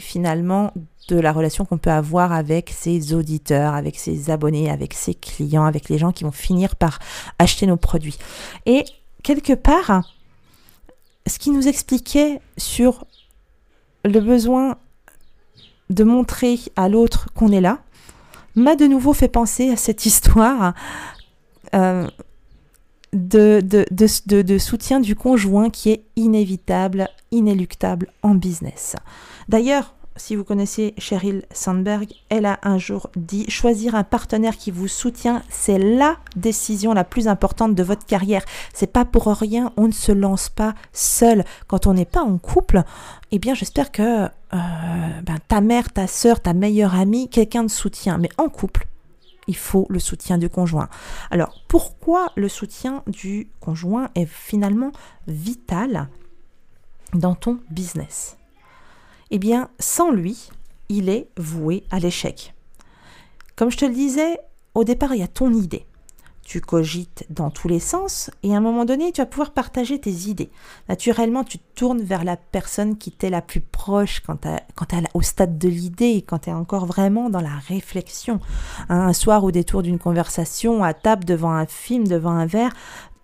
finalement 0.00 0.72
de 1.08 1.18
la 1.18 1.32
relation 1.32 1.64
qu'on 1.64 1.78
peut 1.78 1.90
avoir 1.90 2.32
avec 2.32 2.70
ses 2.70 3.14
auditeurs, 3.14 3.74
avec 3.74 3.98
ses 3.98 4.30
abonnés, 4.30 4.70
avec 4.70 4.94
ses 4.94 5.14
clients, 5.14 5.64
avec 5.64 5.88
les 5.88 5.98
gens 5.98 6.12
qui 6.12 6.24
vont 6.24 6.32
finir 6.32 6.76
par 6.76 6.98
acheter 7.38 7.66
nos 7.66 7.76
produits. 7.76 8.18
Et 8.66 8.84
quelque 9.22 9.54
part, 9.54 10.02
ce 11.26 11.38
qui 11.38 11.50
nous 11.50 11.66
expliquait 11.66 12.40
sur 12.56 13.06
le 14.04 14.20
besoin 14.20 14.76
de 15.90 16.04
montrer 16.04 16.58
à 16.76 16.88
l'autre 16.88 17.28
qu'on 17.34 17.52
est 17.52 17.60
là, 17.60 17.78
m'a 18.54 18.76
de 18.76 18.86
nouveau 18.86 19.14
fait 19.14 19.28
penser 19.28 19.70
à 19.70 19.76
cette 19.76 20.04
histoire 20.04 20.74
euh, 21.74 22.06
de, 23.12 23.62
de, 23.62 24.42
de, 24.42 24.58
soutien 24.58 25.00
du 25.00 25.14
conjoint 25.14 25.70
qui 25.70 25.90
est 25.90 26.04
inévitable, 26.16 27.08
inéluctable 27.30 28.08
en 28.22 28.34
business. 28.34 28.96
D'ailleurs, 29.48 29.94
si 30.16 30.34
vous 30.34 30.44
connaissez 30.44 30.94
Cheryl 30.98 31.44
Sandberg, 31.52 32.12
elle 32.28 32.44
a 32.44 32.58
un 32.62 32.76
jour 32.76 33.08
dit 33.16 33.48
choisir 33.48 33.94
un 33.94 34.02
partenaire 34.02 34.56
qui 34.56 34.70
vous 34.70 34.88
soutient, 34.88 35.42
c'est 35.48 35.78
la 35.78 36.16
décision 36.34 36.92
la 36.92 37.04
plus 37.04 37.28
importante 37.28 37.74
de 37.74 37.82
votre 37.82 38.04
carrière. 38.04 38.44
C'est 38.74 38.92
pas 38.92 39.04
pour 39.04 39.26
rien, 39.26 39.72
on 39.76 39.86
ne 39.86 39.92
se 39.92 40.12
lance 40.12 40.48
pas 40.48 40.74
seul. 40.92 41.44
Quand 41.68 41.86
on 41.86 41.94
n'est 41.94 42.04
pas 42.04 42.22
en 42.22 42.36
couple, 42.38 42.82
eh 43.30 43.38
bien 43.38 43.54
j'espère 43.54 43.92
que 43.92 44.24
euh, 44.24 44.28
ben, 44.52 45.36
ta 45.46 45.60
mère, 45.60 45.92
ta 45.92 46.06
soeur, 46.06 46.40
ta 46.40 46.52
meilleure 46.52 46.94
amie, 46.94 47.28
quelqu'un 47.28 47.62
de 47.62 47.70
soutient. 47.70 48.18
Mais 48.18 48.30
en 48.38 48.48
couple, 48.48 48.86
il 49.48 49.56
faut 49.56 49.86
le 49.88 49.98
soutien 49.98 50.38
du 50.38 50.48
conjoint. 50.48 50.88
Alors, 51.30 51.64
pourquoi 51.66 52.30
le 52.36 52.48
soutien 52.48 53.02
du 53.06 53.50
conjoint 53.60 54.10
est 54.14 54.26
finalement 54.26 54.92
vital 55.26 56.08
dans 57.14 57.34
ton 57.34 57.58
business? 57.70 58.36
Eh 59.30 59.38
bien, 59.38 59.70
sans 59.80 60.10
lui, 60.10 60.50
il 60.88 61.08
est 61.08 61.28
voué 61.36 61.84
à 61.90 61.98
l'échec. 61.98 62.54
Comme 63.56 63.70
je 63.70 63.78
te 63.78 63.84
le 63.84 63.94
disais, 63.94 64.38
au 64.74 64.84
départ, 64.84 65.14
il 65.14 65.20
y 65.20 65.24
a 65.24 65.28
ton 65.28 65.52
idée 65.52 65.87
tu 66.48 66.62
cogites 66.62 67.26
dans 67.28 67.50
tous 67.50 67.68
les 67.68 67.78
sens 67.78 68.30
et 68.42 68.54
à 68.54 68.56
un 68.56 68.60
moment 68.60 68.86
donné, 68.86 69.12
tu 69.12 69.20
vas 69.20 69.26
pouvoir 69.26 69.50
partager 69.50 70.00
tes 70.00 70.30
idées. 70.30 70.48
Naturellement, 70.88 71.44
tu 71.44 71.58
tournes 71.58 72.00
vers 72.00 72.24
la 72.24 72.38
personne 72.38 72.96
qui 72.96 73.12
t'est 73.12 73.28
la 73.28 73.42
plus 73.42 73.60
proche 73.60 74.20
quand 74.20 74.38
tu 74.40 74.48
es 74.48 75.02
au 75.12 75.20
stade 75.20 75.58
de 75.58 75.68
l'idée 75.68 76.24
quand 76.26 76.38
tu 76.38 76.48
es 76.48 76.54
encore 76.54 76.86
vraiment 76.86 77.28
dans 77.28 77.42
la 77.42 77.58
réflexion. 77.68 78.40
Un 78.88 79.12
soir 79.12 79.44
au 79.44 79.50
détour 79.50 79.82
d'une 79.82 79.98
conversation, 79.98 80.82
à 80.82 80.94
table, 80.94 81.26
devant 81.26 81.52
un 81.52 81.66
film, 81.66 82.08
devant 82.08 82.30
un 82.30 82.46
verre, 82.46 82.72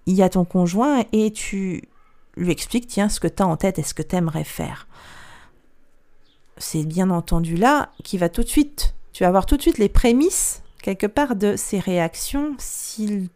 il 0.05 0.15
y 0.17 0.23
a 0.23 0.29
ton 0.29 0.45
conjoint 0.45 1.05
et 1.13 1.31
tu 1.31 1.89
lui 2.37 2.53
expliques, 2.53 2.89
tiens, 2.89 3.09
ce 3.09 3.21
que 3.21 3.29
tu 3.29 3.43
as 3.43 3.47
en 3.47 3.57
tête 3.57 3.79
et 3.79 3.85
ce 3.85 3.95
que 3.95 4.03
tu 4.03 4.17
aimerais 4.17 4.45
faire. 4.45 4.87
C'est 6.59 6.85
bien 6.85 7.09
entendu 7.09 7.57
là 7.57 7.89
qui 8.03 8.19
va 8.19 8.29
tout 8.29 8.43
de 8.43 8.49
suite, 8.49 8.95
tu 9.15 9.23
vas 9.23 9.29
avoir 9.29 9.47
tout 9.47 9.57
de 9.57 9.63
suite 9.63 9.79
les 9.79 9.89
prémices 9.89 10.61
quelque 10.85 11.07
part 11.07 11.35
de 11.35 11.57
ses 11.57 11.79
réactions 11.79 12.55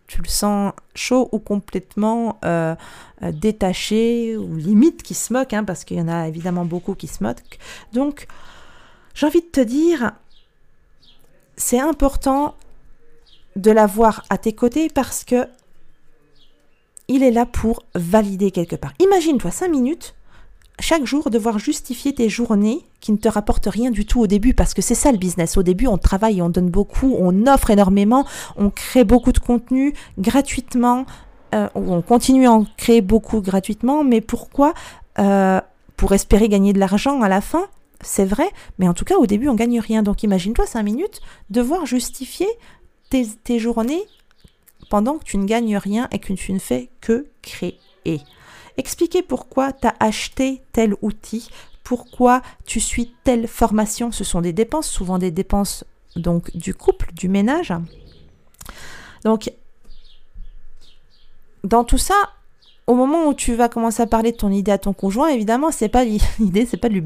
tu 0.06 0.22
le 0.22 0.28
sens 0.28 0.72
chaud 0.94 1.28
ou 1.32 1.38
complètement 1.38 2.38
euh, 2.44 2.74
euh, 3.22 3.32
détaché 3.32 4.36
ou 4.36 4.56
limite 4.56 5.02
qui 5.02 5.14
se 5.14 5.32
moque, 5.32 5.52
hein, 5.52 5.64
parce 5.64 5.84
qu'il 5.84 5.98
y 5.98 6.00
en 6.00 6.08
a 6.08 6.28
évidemment 6.28 6.64
beaucoup 6.64 6.94
qui 6.94 7.06
se 7.06 7.22
moquent. 7.22 7.58
Donc, 7.92 8.26
j'ai 9.14 9.26
envie 9.26 9.40
de 9.40 9.46
te 9.46 9.60
dire, 9.60 10.12
c'est 11.56 11.80
important 11.80 12.54
de 13.56 13.70
l'avoir 13.70 14.24
à 14.30 14.38
tes 14.38 14.52
côtés 14.54 14.88
parce 14.88 15.24
que 15.24 15.48
il 17.08 17.22
est 17.22 17.30
là 17.30 17.46
pour 17.46 17.84
valider 17.94 18.50
quelque 18.50 18.76
part. 18.76 18.92
Imagine-toi 19.00 19.50
5 19.50 19.68
minutes, 19.68 20.14
chaque 20.80 21.04
jour 21.04 21.30
devoir 21.30 21.58
justifier 21.58 22.14
tes 22.14 22.28
journées 22.28 22.84
qui 23.00 23.12
ne 23.12 23.16
te 23.16 23.28
rapportent 23.28 23.66
rien 23.66 23.90
du 23.90 24.06
tout 24.06 24.20
au 24.20 24.26
début 24.26 24.54
parce 24.54 24.74
que 24.74 24.82
c'est 24.82 24.94
ça 24.94 25.12
le 25.12 25.18
business. 25.18 25.56
Au 25.56 25.62
début, 25.62 25.86
on 25.86 25.98
travaille, 25.98 26.40
on 26.42 26.48
donne 26.48 26.70
beaucoup, 26.70 27.16
on 27.18 27.46
offre 27.46 27.70
énormément, 27.70 28.26
on 28.56 28.70
crée 28.70 29.04
beaucoup 29.04 29.32
de 29.32 29.38
contenu 29.38 29.94
gratuitement, 30.18 31.06
euh, 31.54 31.68
on 31.74 32.02
continue 32.02 32.46
à 32.46 32.52
en 32.52 32.64
créer 32.76 33.00
beaucoup 33.00 33.40
gratuitement, 33.40 34.04
mais 34.04 34.20
pourquoi 34.20 34.74
euh, 35.18 35.60
Pour 35.96 36.12
espérer 36.12 36.48
gagner 36.48 36.72
de 36.72 36.78
l'argent 36.78 37.22
à 37.22 37.28
la 37.28 37.40
fin? 37.40 37.66
C'est 38.00 38.24
vrai, 38.26 38.48
mais 38.78 38.88
en 38.88 38.94
tout 38.94 39.04
cas 39.04 39.16
au 39.16 39.26
début 39.26 39.48
on 39.48 39.54
gagne 39.54 39.80
rien. 39.80 40.02
Donc 40.02 40.22
imagine-toi 40.22 40.66
5 40.66 40.82
minutes 40.82 41.20
devoir 41.50 41.86
justifier 41.86 42.46
tes, 43.10 43.26
tes 43.26 43.58
journées 43.58 44.02
pendant 44.90 45.18
que 45.18 45.24
tu 45.24 45.38
ne 45.38 45.44
gagnes 45.44 45.76
rien 45.76 46.08
et 46.12 46.18
que 46.18 46.32
tu 46.32 46.52
ne 46.52 46.58
fais 46.58 46.90
que 47.00 47.26
créer. 47.42 47.78
Expliquer 48.78 49.22
pourquoi 49.22 49.72
tu 49.72 49.88
as 49.88 49.94
acheté 50.00 50.62
tel 50.72 50.94
outil, 51.02 51.50
pourquoi 51.82 52.42
tu 52.64 52.78
suis 52.80 53.12
telle 53.24 53.48
formation. 53.48 54.12
Ce 54.12 54.24
sont 54.24 54.40
des 54.40 54.52
dépenses, 54.52 54.88
souvent 54.88 55.18
des 55.18 55.32
dépenses 55.32 55.84
donc 56.16 56.56
du 56.56 56.74
couple, 56.74 57.12
du 57.12 57.28
ménage. 57.28 57.72
Donc, 59.24 59.52
dans 61.64 61.84
tout 61.84 61.98
ça, 61.98 62.14
au 62.86 62.94
moment 62.94 63.26
où 63.26 63.34
tu 63.34 63.54
vas 63.54 63.68
commencer 63.68 64.02
à 64.02 64.06
parler 64.06 64.32
de 64.32 64.36
ton 64.36 64.50
idée 64.50 64.72
à 64.72 64.78
ton 64.78 64.92
conjoint, 64.92 65.28
évidemment, 65.28 65.70
c'est 65.70 65.88
pas 65.88 66.04
l'idée, 66.38 66.64
c'est 66.64 66.76
pas 66.76 66.88
de 66.88 66.94
lui 66.94 67.04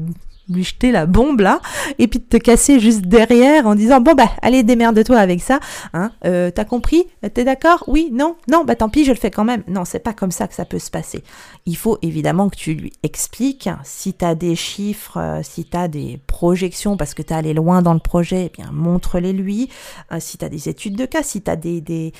lui 0.49 0.63
jeter 0.63 0.91
la 0.91 1.05
bombe 1.05 1.39
là, 1.39 1.61
et 1.99 2.07
puis 2.07 2.19
de 2.19 2.25
te 2.25 2.37
casser 2.37 2.79
juste 2.79 3.01
derrière 3.01 3.67
en 3.67 3.75
disant 3.75 4.01
bon 4.01 4.13
bah 4.13 4.29
allez 4.41 4.63
démerde-toi 4.63 5.17
avec 5.17 5.41
ça, 5.41 5.59
hein, 5.93 6.11
euh, 6.25 6.51
t'as 6.51 6.65
compris, 6.65 7.05
t'es 7.33 7.43
d'accord, 7.43 7.83
oui, 7.87 8.09
non, 8.11 8.35
non, 8.49 8.63
bah 8.65 8.75
tant 8.75 8.89
pis 8.89 9.05
je 9.05 9.11
le 9.11 9.17
fais 9.17 9.31
quand 9.31 9.43
même. 9.43 9.63
Non, 9.67 9.85
c'est 9.85 9.99
pas 9.99 10.13
comme 10.13 10.31
ça 10.31 10.47
que 10.47 10.53
ça 10.53 10.65
peut 10.65 10.79
se 10.79 10.91
passer. 10.91 11.23
Il 11.65 11.77
faut 11.77 11.97
évidemment 12.01 12.49
que 12.49 12.55
tu 12.55 12.73
lui 12.73 12.93
expliques 13.03 13.69
si 13.83 14.13
t'as 14.13 14.35
des 14.35 14.55
chiffres, 14.55 15.17
euh, 15.17 15.39
si 15.43 15.65
t'as 15.65 15.87
des 15.87 16.19
projections 16.27 16.97
parce 16.97 17.13
que 17.13 17.21
t'es 17.21 17.33
allé 17.33 17.53
loin 17.53 17.81
dans 17.81 17.93
le 17.93 17.99
projet, 17.99 18.51
eh 18.51 18.61
bien 18.61 18.71
montre-les 18.71 19.33
lui. 19.33 19.69
Euh, 20.11 20.17
si 20.19 20.37
t'as 20.37 20.49
des 20.49 20.69
études 20.69 20.95
de 20.95 21.05
cas, 21.05 21.23
si 21.23 21.41
t'as 21.41 21.55
des 21.55 21.81
des, 21.81 22.13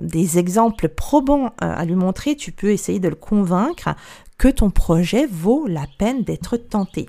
des 0.00 0.38
exemples 0.38 0.88
probants 0.88 1.50
à 1.58 1.84
lui 1.84 1.94
montrer, 1.94 2.36
tu 2.36 2.52
peux 2.52 2.70
essayer 2.70 3.00
de 3.00 3.08
le 3.08 3.14
convaincre 3.14 3.94
que 4.38 4.48
ton 4.48 4.70
projet 4.70 5.26
vaut 5.26 5.66
la 5.66 5.86
peine 5.98 6.22
d'être 6.22 6.56
tenté. 6.56 7.08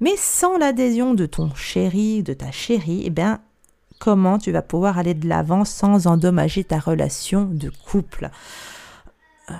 Mais 0.00 0.16
sans 0.16 0.58
l'adhésion 0.58 1.14
de 1.14 1.26
ton 1.26 1.54
chéri, 1.54 2.22
de 2.22 2.32
ta 2.32 2.50
chérie, 2.50 3.02
eh 3.04 3.10
bien, 3.10 3.40
comment 3.98 4.38
tu 4.38 4.52
vas 4.52 4.62
pouvoir 4.62 4.98
aller 4.98 5.14
de 5.14 5.28
l'avant 5.28 5.64
sans 5.64 6.06
endommager 6.06 6.64
ta 6.64 6.78
relation 6.78 7.44
de 7.44 7.70
couple? 7.90 8.30
Euh, 9.50 9.54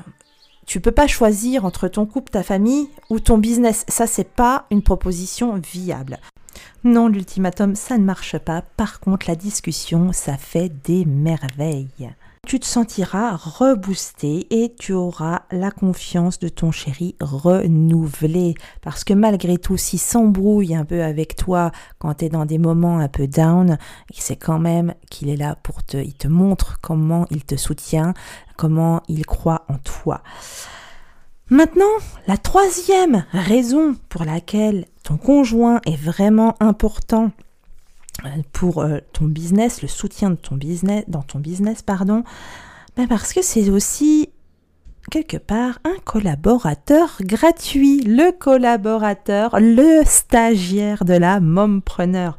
tu 0.66 0.80
peux 0.80 0.92
pas 0.92 1.06
choisir 1.06 1.64
entre 1.64 1.88
ton 1.88 2.06
couple, 2.06 2.30
ta 2.30 2.42
famille 2.42 2.88
ou 3.10 3.20
ton 3.20 3.38
business. 3.38 3.84
Ça, 3.88 4.06
c'est 4.06 4.28
pas 4.28 4.66
une 4.70 4.82
proposition 4.82 5.54
viable. 5.56 6.18
Non, 6.84 7.08
l'ultimatum, 7.08 7.74
ça 7.74 7.98
ne 7.98 8.04
marche 8.04 8.38
pas. 8.38 8.62
Par 8.76 9.00
contre, 9.00 9.28
la 9.28 9.34
discussion, 9.34 10.12
ça 10.12 10.36
fait 10.36 10.68
des 10.84 11.04
merveilles 11.04 12.10
tu 12.46 12.60
te 12.60 12.66
sentiras 12.66 13.36
reboosté 13.36 14.46
et 14.50 14.74
tu 14.78 14.92
auras 14.92 15.42
la 15.50 15.70
confiance 15.70 16.38
de 16.38 16.48
ton 16.48 16.70
chéri 16.70 17.16
renouvelée. 17.20 18.54
Parce 18.82 19.04
que 19.04 19.14
malgré 19.14 19.58
tout, 19.58 19.76
s'il 19.76 19.98
s'embrouille 19.98 20.74
un 20.74 20.84
peu 20.84 21.02
avec 21.02 21.36
toi 21.36 21.70
quand 21.98 22.14
tu 22.14 22.26
es 22.26 22.28
dans 22.28 22.46
des 22.46 22.58
moments 22.58 22.98
un 22.98 23.08
peu 23.08 23.26
down, 23.26 23.78
c'est 24.12 24.36
quand 24.36 24.58
même 24.58 24.94
qu'il 25.10 25.28
est 25.28 25.36
là 25.36 25.56
pour 25.62 25.82
te, 25.82 25.96
il 25.96 26.14
te 26.14 26.28
montre 26.28 26.78
comment 26.80 27.26
il 27.30 27.44
te 27.44 27.56
soutient, 27.56 28.14
comment 28.56 29.02
il 29.08 29.26
croit 29.26 29.64
en 29.68 29.78
toi. 29.78 30.22
Maintenant, 31.50 31.84
la 32.26 32.36
troisième 32.36 33.24
raison 33.32 33.96
pour 34.10 34.24
laquelle 34.24 34.84
ton 35.02 35.16
conjoint 35.16 35.80
est 35.86 35.96
vraiment 35.96 36.54
important 36.60 37.30
pour 38.52 38.82
euh, 38.82 38.98
ton 39.12 39.26
business, 39.26 39.82
le 39.82 39.88
soutien 39.88 40.30
de 40.30 40.36
ton 40.36 40.56
business, 40.56 41.04
dans 41.08 41.22
ton 41.22 41.38
business, 41.38 41.82
pardon, 41.82 42.24
ben 42.96 43.06
parce 43.06 43.32
que 43.32 43.42
c'est 43.42 43.70
aussi 43.70 44.30
quelque 45.10 45.36
part 45.36 45.78
un 45.84 45.96
collaborateur 46.04 47.16
gratuit, 47.20 48.00
le 48.00 48.32
collaborateur, 48.32 49.56
le 49.58 50.02
stagiaire 50.04 51.04
de 51.04 51.14
la 51.14 51.40
mompreneur. 51.40 52.36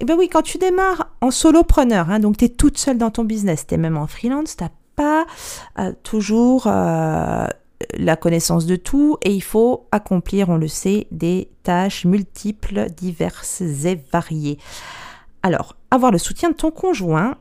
Et 0.00 0.02
eh 0.02 0.04
ben 0.04 0.16
oui, 0.16 0.28
quand 0.28 0.42
tu 0.42 0.58
démarres 0.58 1.12
en 1.20 1.30
solopreneur, 1.30 2.10
hein, 2.10 2.20
donc 2.20 2.36
tu 2.36 2.44
es 2.44 2.48
toute 2.48 2.78
seule 2.78 2.98
dans 2.98 3.10
ton 3.10 3.24
business, 3.24 3.66
tu 3.66 3.74
es 3.74 3.78
même 3.78 3.96
en 3.96 4.06
freelance, 4.06 4.56
tu 4.56 4.64
pas 4.96 5.26
euh, 5.78 5.92
toujours 6.02 6.64
euh, 6.66 7.46
la 7.96 8.16
connaissance 8.16 8.66
de 8.66 8.74
tout 8.76 9.16
et 9.22 9.32
il 9.32 9.42
faut 9.42 9.86
accomplir, 9.92 10.48
on 10.48 10.56
le 10.56 10.66
sait, 10.68 11.06
des 11.12 11.50
tâches 11.62 12.04
multiples, 12.04 12.90
diverses 12.90 13.60
et 13.60 14.00
variées. 14.12 14.58
Alors, 15.48 15.76
avoir 15.90 16.12
le 16.12 16.18
soutien 16.18 16.50
de 16.50 16.54
ton 16.54 16.70
conjoint 16.70 17.38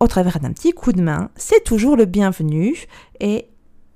au 0.00 0.08
travers 0.08 0.40
d'un 0.40 0.52
petit 0.52 0.72
coup 0.72 0.90
de 0.90 1.00
main, 1.00 1.30
c'est 1.36 1.62
toujours 1.62 1.96
le 1.96 2.04
bienvenu 2.04 2.88
et 3.20 3.46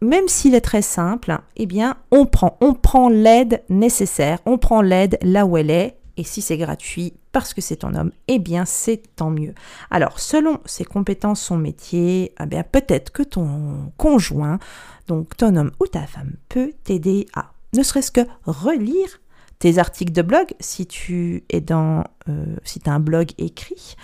même 0.00 0.28
s'il 0.28 0.54
est 0.54 0.60
très 0.60 0.80
simple, 0.80 1.36
eh 1.56 1.66
bien, 1.66 1.96
on 2.12 2.24
prend, 2.24 2.56
on 2.60 2.72
prend 2.72 3.08
l'aide 3.08 3.64
nécessaire, 3.68 4.38
on 4.46 4.58
prend 4.58 4.80
l'aide 4.80 5.18
là 5.22 5.44
où 5.44 5.56
elle 5.56 5.70
est 5.70 5.98
et 6.16 6.22
si 6.22 6.40
c'est 6.40 6.56
gratuit 6.56 7.14
parce 7.32 7.52
que 7.52 7.60
c'est 7.60 7.78
ton 7.78 7.96
homme, 7.96 8.12
eh 8.28 8.38
bien 8.38 8.64
c'est 8.64 9.02
tant 9.16 9.30
mieux. 9.30 9.54
Alors, 9.90 10.20
selon 10.20 10.60
ses 10.64 10.84
compétences, 10.84 11.40
son 11.40 11.58
métier, 11.58 12.32
eh 12.40 12.46
bien 12.46 12.62
peut-être 12.62 13.10
que 13.10 13.24
ton 13.24 13.90
conjoint, 13.96 14.60
donc 15.08 15.36
ton 15.36 15.56
homme 15.56 15.72
ou 15.80 15.88
ta 15.88 16.06
femme, 16.06 16.34
peut 16.48 16.74
t'aider 16.84 17.26
à 17.34 17.50
ne 17.74 17.82
serait-ce 17.82 18.12
que 18.12 18.20
relire 18.44 19.18
tes 19.62 19.78
articles 19.78 20.10
de 20.10 20.22
blog, 20.22 20.46
si 20.58 20.86
tu 20.86 21.44
es 21.48 21.60
dans, 21.60 22.02
euh, 22.28 22.56
si 22.64 22.80
as 22.84 22.90
un 22.90 22.98
blog 22.98 23.30
écrit, 23.38 23.94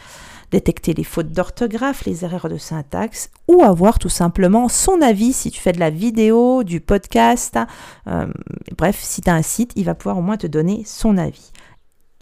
détecter 0.52 0.94
les 0.94 1.02
fautes 1.02 1.32
d'orthographe, 1.32 2.04
les 2.04 2.24
erreurs 2.24 2.48
de 2.48 2.58
syntaxe, 2.58 3.30
ou 3.48 3.64
avoir 3.64 3.98
tout 3.98 4.08
simplement 4.08 4.68
son 4.68 5.02
avis 5.02 5.32
si 5.32 5.50
tu 5.50 5.60
fais 5.60 5.72
de 5.72 5.80
la 5.80 5.90
vidéo, 5.90 6.62
du 6.62 6.80
podcast. 6.80 7.58
Euh, 8.06 8.28
bref, 8.76 9.00
si 9.02 9.20
tu 9.20 9.28
as 9.30 9.34
un 9.34 9.42
site, 9.42 9.72
il 9.74 9.84
va 9.84 9.96
pouvoir 9.96 10.18
au 10.18 10.22
moins 10.22 10.36
te 10.36 10.46
donner 10.46 10.84
son 10.86 11.18
avis. 11.18 11.50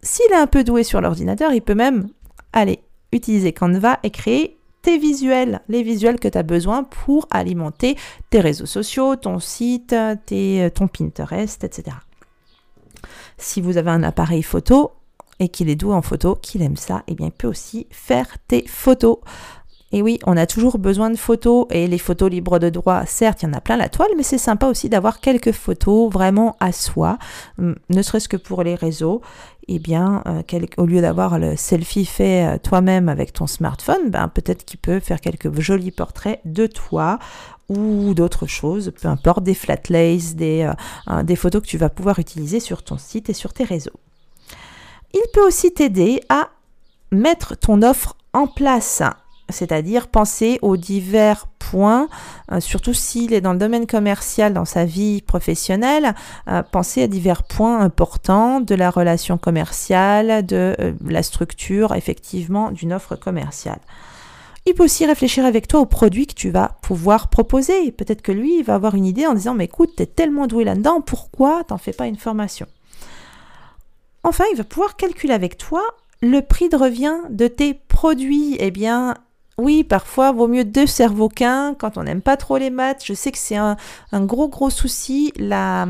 S'il 0.03 0.33
est 0.33 0.37
un 0.37 0.47
peu 0.47 0.65
doué 0.65 0.83
sur 0.83 1.03
l'ordinateur, 1.03 1.53
il 1.53 1.61
peut 1.61 1.75
même 1.75 2.09
aller 2.55 2.81
utiliser 3.13 3.53
Canva 3.53 3.99
et 4.03 4.09
créer 4.09 4.57
tes 4.81 4.97
visuels, 4.97 5.61
les 5.69 5.83
visuels 5.83 6.19
que 6.19 6.29
tu 6.29 6.39
as 6.39 6.43
besoin 6.43 6.85
pour 6.85 7.29
alimenter 7.31 7.99
tes 8.31 8.41
réseaux 8.41 8.65
sociaux, 8.65 9.15
ton 9.15 9.41
site, 9.41 9.95
ton 10.75 10.89
Pinterest, 10.89 11.65
etc. 11.65 11.97
Si 13.39 13.61
vous 13.61 13.77
avez 13.77 13.91
un 13.91 14.03
appareil 14.03 14.43
photo 14.43 14.93
et 15.39 15.49
qu'il 15.49 15.69
est 15.69 15.77
doux 15.77 15.93
en 15.93 16.03
photo, 16.03 16.37
qu'il 16.41 16.63
aime 16.63 16.77
ça, 16.77 17.03
eh 17.07 17.15
bien 17.15 17.27
il 17.27 17.33
peut 17.33 17.49
aussi 17.49 17.87
faire 17.91 18.27
tes 18.49 18.67
photos. 18.67 19.19
Et 19.93 20.03
oui, 20.03 20.19
on 20.27 20.37
a 20.37 20.47
toujours 20.47 20.79
besoin 20.79 21.11
de 21.11 21.17
photos 21.17 21.67
et 21.71 21.87
les 21.87 21.99
photos 21.99 22.29
libres 22.31 22.59
de 22.59 22.71
droit, 22.71 23.07
certes, 23.07 23.43
il 23.43 23.47
y 23.47 23.49
en 23.49 23.53
a 23.53 23.61
plein 23.61 23.77
la 23.77 23.89
toile, 23.89 24.11
mais 24.17 24.25
c'est 24.25 24.39
sympa 24.39 24.67
aussi 24.67 24.89
d'avoir 24.89 25.21
quelques 25.21 25.53
photos 25.53 26.13
vraiment 26.13 26.57
à 26.59 26.73
soi, 26.73 27.19
hum, 27.59 27.77
ne 27.89 28.03
serait-ce 28.03 28.29
que 28.29 28.37
pour 28.37 28.63
les 28.65 28.75
réseaux. 28.75 29.23
Eh 29.69 29.79
bien, 29.79 30.23
euh, 30.27 30.43
au 30.77 30.87
lieu 30.87 31.01
d'avoir 31.01 31.39
le 31.39 31.57
selfie 31.57 32.05
fait 32.05 32.47
euh, 32.47 32.59
toi-même 32.59 33.09
avec 33.09 33.33
ton 33.33 33.47
smartphone, 33.47 34.11
ben, 34.11 34.29
peut-être 34.29 34.65
qu'il 34.65 34.79
peut 34.79 35.01
faire 35.01 35.21
quelques 35.21 35.61
jolis 35.61 35.91
portraits 35.91 36.41
de 36.45 36.67
toi 36.67 37.19
ou 37.69 38.15
d'autres 38.15 38.47
choses, 38.47 38.93
peu 39.01 39.09
importe, 39.09 39.43
des 39.43 39.55
flat 39.55 39.81
lays, 39.89 40.19
des, 40.35 40.71
euh, 41.09 41.23
des 41.25 41.35
photos 41.35 41.63
que 41.63 41.67
tu 41.67 41.79
vas 41.79 41.89
pouvoir 41.89 42.19
utiliser 42.21 42.61
sur 42.61 42.85
ton 42.85 42.97
site 42.97 43.29
et 43.29 43.35
sur 43.35 43.53
tes 43.53 43.65
réseaux. 43.65 43.99
Il 45.15 45.25
peut 45.33 45.45
aussi 45.47 45.73
t'aider 45.73 46.21
à 46.29 46.49
mettre 47.11 47.57
ton 47.57 47.83
offre 47.83 48.17
en 48.33 48.47
place, 48.47 49.03
c'est-à-dire 49.49 50.09
penser 50.09 50.59
aux 50.63 50.77
divers 50.77 51.47
points, 51.59 52.09
euh, 52.53 52.61
surtout 52.61 52.95
s'il 52.95 53.33
est 53.33 53.41
dans 53.41 53.53
le 53.53 53.59
domaine 53.59 53.87
commercial, 53.87 54.53
dans 54.53 54.65
sa 54.65 54.85
vie 54.85 55.23
professionnelle, 55.23 56.15
euh, 56.49 56.63
penser 56.63 57.03
à 57.03 57.09
divers 57.09 57.43
points 57.43 57.81
importants 57.81 58.61
de 58.61 58.75
la 58.75 58.91
relation 58.91 59.39
commerciale, 59.39 60.45
de 60.45 60.77
la 61.05 61.23
structure 61.23 61.95
effectivement 61.95 62.71
d'une 62.71 62.93
offre 62.93 63.17
commerciale. 63.17 63.81
Il 64.69 64.75
peut 64.75 64.85
aussi 64.85 65.07
réfléchir 65.07 65.45
avec 65.45 65.69
toi 65.69 65.81
aux 65.81 65.87
produits 65.87 66.27
que 66.27 66.35
tu 66.35 66.51
vas 66.51 66.77
pouvoir 66.83 67.29
proposer. 67.29 67.93
Peut-être 67.93 68.21
que 68.21 68.33
lui, 68.33 68.59
il 68.59 68.65
va 68.65 68.75
avoir 68.75 68.97
une 68.97 69.07
idée 69.07 69.27
en 69.27 69.35
disant, 69.35 69.55
mais 69.55 69.67
écoute, 69.67 69.93
tu 69.97 70.03
es 70.03 70.07
tellement 70.07 70.49
doué 70.49 70.65
là-dedans, 70.65 71.01
pourquoi 71.01 71.63
t'en 71.63 71.79
fais 71.79 71.93
pas 71.93 72.09
une 72.09 72.17
formation? 72.17 72.67
Enfin, 74.25 74.45
il 74.51 74.57
va 74.57 74.65
pouvoir 74.65 74.97
calculer 74.97 75.33
avec 75.33 75.57
toi 75.57 75.85
le 76.21 76.41
prix 76.41 76.69
de 76.69 76.77
revient 76.77 77.15
de 77.31 77.47
tes 77.47 77.75
produits. 77.75 78.57
Eh 78.59 78.73
bien, 78.73 79.15
oui, 79.59 79.85
parfois, 79.85 80.33
vaut 80.33 80.49
mieux 80.49 80.65
deux 80.65 80.87
cerveaux 80.87 81.29
qu'un 81.29 81.75
quand 81.75 81.97
on 81.97 82.05
n'aime 82.05 82.21
pas 82.21 82.37
trop 82.37 82.59
les 82.59 82.71
maths. 82.71 83.03
Je 83.05 83.15
sais 83.15 83.33
que 83.33 83.39
c'est 83.39 83.57
un, 83.57 83.77
gros, 84.13 84.49
gros 84.49 84.69
souci. 84.69 85.33
La, 85.37 85.87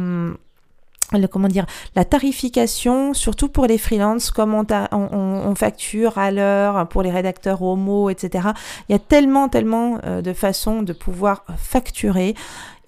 le, 1.12 1.26
comment 1.26 1.48
dire, 1.48 1.66
la 1.94 2.04
tarification, 2.04 3.14
surtout 3.14 3.48
pour 3.48 3.66
les 3.66 3.78
freelances, 3.78 4.30
comme 4.30 4.54
on, 4.54 4.66
on, 4.92 5.54
facture 5.54 6.18
à 6.18 6.30
l'heure 6.30 6.88
pour 6.88 7.02
les 7.02 7.10
rédacteurs 7.10 7.62
homo, 7.62 8.10
etc. 8.10 8.48
Il 8.88 8.92
y 8.92 8.94
a 8.94 8.98
tellement, 8.98 9.48
tellement 9.48 9.98
euh, 10.04 10.20
de 10.22 10.32
façons 10.32 10.82
de 10.82 10.92
pouvoir 10.92 11.44
facturer. 11.56 12.34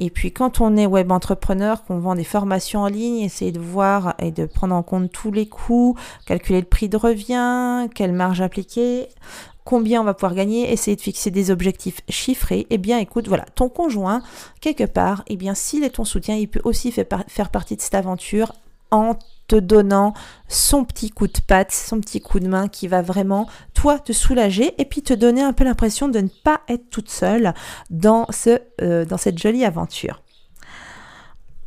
Et 0.01 0.11
puis 0.11 0.33
quand 0.33 0.61
on 0.61 0.77
est 0.77 0.87
web 0.87 1.11
entrepreneur, 1.11 1.85
qu'on 1.85 1.99
vend 1.99 2.15
des 2.15 2.25
formations 2.25 2.83
en 2.83 2.89
ligne, 2.89 3.21
essayer 3.21 3.53
de 3.53 3.61
voir 3.61 4.15
et 4.19 4.31
de 4.31 4.47
prendre 4.47 4.75
en 4.75 4.83
compte 4.83 5.11
tous 5.11 5.33
les 5.33 5.49
coûts, 5.49 5.97
calculer 6.27 6.61
le 6.61 6.67
prix 6.67 6.89
de 6.89 6.97
revient, 6.97 7.89
quelle 7.95 8.13
marge 8.13 8.41
appliquer, 8.41 9.09
combien 9.69 10.01
on 10.01 10.05
va 10.05 10.15
pouvoir 10.15 10.35
gagner, 10.35 10.73
essayer 10.73 10.97
de 10.97 11.01
fixer 11.03 11.31
des 11.31 11.51
objectifs 11.51 12.01
chiffrés, 12.09 12.67
eh 12.71 12.79
bien 12.79 12.97
écoute, 12.97 13.29
voilà, 13.29 13.45
ton 13.55 13.69
conjoint, 13.69 14.23
quelque 14.63 14.85
part, 14.85 15.25
eh 15.27 15.37
bien 15.37 15.55
s'il 15.55 15.85
est 15.85 15.91
ton 15.91 16.07
soutien, 16.07 16.37
il 16.37 16.49
peut 16.49 16.63
aussi 16.65 16.91
faire, 16.91 17.51
partie 17.51 17.77
de 17.77 17.83
cette 17.83 17.95
aventure 17.95 18.55
en 18.91 19.19
te 19.47 19.57
donnant 19.57 20.15
son 20.49 20.87
petit 20.87 21.11
coup 21.11 21.27
de 21.27 21.39
patte, 21.47 21.71
son 21.71 22.01
petit 22.01 22.23
coup 22.23 22.41
de 22.41 22.49
main 22.49 22.69
qui 22.69 22.89
va 22.89 23.03
vraiment, 23.03 23.47
toi, 23.75 23.99
te 23.99 24.15
soulager 24.15 24.73
et 24.79 24.87
puis 24.87 25.03
te 25.03 25.13
donner 25.13 25.43
un 25.43 25.53
peu 25.53 25.65
l'impression 25.65 26.09
de 26.09 26.21
ne 26.21 26.29
pas 26.29 26.63
être 26.69 26.89
toute 26.89 27.11
seule 27.11 27.53
dans, 27.91 28.25
ce, 28.31 28.63
euh, 28.81 29.05
dans 29.05 29.19
cette 29.19 29.37
jolie 29.37 29.67
aventure. 29.67 30.23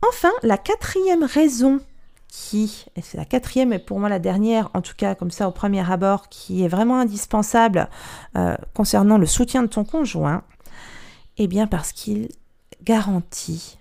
Enfin, 0.02 0.32
la 0.42 0.58
quatrième 0.58 1.24
raison 1.24 1.82
qui, 2.32 2.86
et 2.96 3.02
c'est 3.02 3.18
la 3.18 3.26
quatrième 3.26 3.74
et 3.74 3.80
pour 3.80 4.00
moi 4.00 4.08
la 4.08 4.18
dernière, 4.18 4.70
en 4.74 4.82
tout 4.82 4.96
cas 4.96 5.16
comme 5.16 5.32
ça 5.32 5.50
au 5.50 5.52
premier 5.52 5.92
abord, 5.92 6.30
qui 6.30 6.64
est 6.64 6.70
vraiment 6.70 6.98
indispensable 6.98 7.90
euh, 8.38 8.56
concernant 8.74 9.18
le 9.18 9.26
soutien 9.26 9.62
de 9.64 9.68
ton 9.68 9.84
conjoint, 9.84 10.44
eh 11.38 11.48
bien 11.48 11.68
parce 11.68 11.92
qu'il 11.92 12.30
garantit 12.84 13.78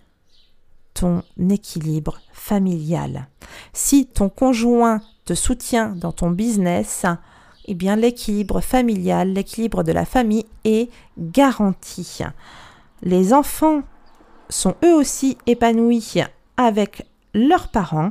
ton 0.95 1.23
équilibre 1.49 2.21
familial. 2.33 3.29
Si 3.73 4.07
ton 4.07 4.29
conjoint 4.29 5.01
te 5.25 5.35
soutient 5.35 5.91
dans 5.91 6.13
ton 6.13 6.33
business, 6.33 7.07
eh 7.67 7.75
bien 7.75 7.95
l'équilibre 7.95 8.61
familial, 8.61 9.33
l'équilibre 9.33 9.85
de 9.85 9.93
la 9.93 10.05
famille 10.05 10.47
est 10.65 10.91
garanti. 11.19 12.25
Les 13.03 13.33
enfants 13.33 13.83
sont 14.49 14.75
eux 14.85 14.95
aussi 14.95 15.39
épanouis 15.47 16.17
avec 16.57 17.07
leurs 17.35 17.69
parents, 17.69 18.11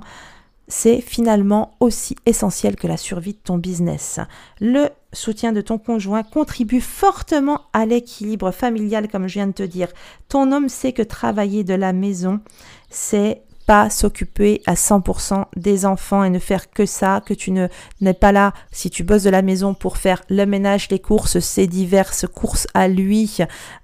c'est 0.69 1.01
finalement 1.01 1.75
aussi 1.79 2.15
essentiel 2.25 2.75
que 2.75 2.87
la 2.87 2.95
survie 2.95 3.33
de 3.33 3.39
ton 3.43 3.57
business. 3.57 4.19
Le 4.61 4.89
soutien 5.11 5.51
de 5.51 5.61
ton 5.61 5.79
conjoint 5.79 6.23
contribue 6.23 6.79
fortement 6.79 7.61
à 7.73 7.85
l'équilibre 7.87 8.51
familial, 8.51 9.07
comme 9.07 9.27
je 9.27 9.33
viens 9.33 9.47
de 9.47 9.51
te 9.51 9.63
dire. 9.63 9.89
Ton 10.29 10.51
homme 10.51 10.69
sait 10.69 10.93
que 10.93 11.01
travailler 11.01 11.63
de 11.63 11.73
la 11.73 11.91
maison, 11.91 12.39
c'est 12.89 13.41
pas 13.65 13.89
s'occuper 13.91 14.63
à 14.65 14.73
100% 14.73 15.45
des 15.55 15.85
enfants 15.85 16.23
et 16.23 16.31
ne 16.31 16.39
faire 16.39 16.71
que 16.71 16.87
ça, 16.87 17.21
que 17.23 17.35
tu 17.35 17.51
ne 17.51 17.67
n'es 18.01 18.15
pas 18.15 18.31
là 18.31 18.53
si 18.71 18.89
tu 18.89 19.03
bosses 19.03 19.23
de 19.23 19.29
la 19.29 19.43
maison 19.43 19.75
pour 19.75 19.97
faire 19.97 20.23
le 20.27 20.45
ménage, 20.45 20.89
les 20.89 20.97
courses, 20.97 21.39
ses 21.39 21.67
diverses 21.67 22.25
courses 22.25 22.67
à 22.73 22.87
lui, 22.87 23.37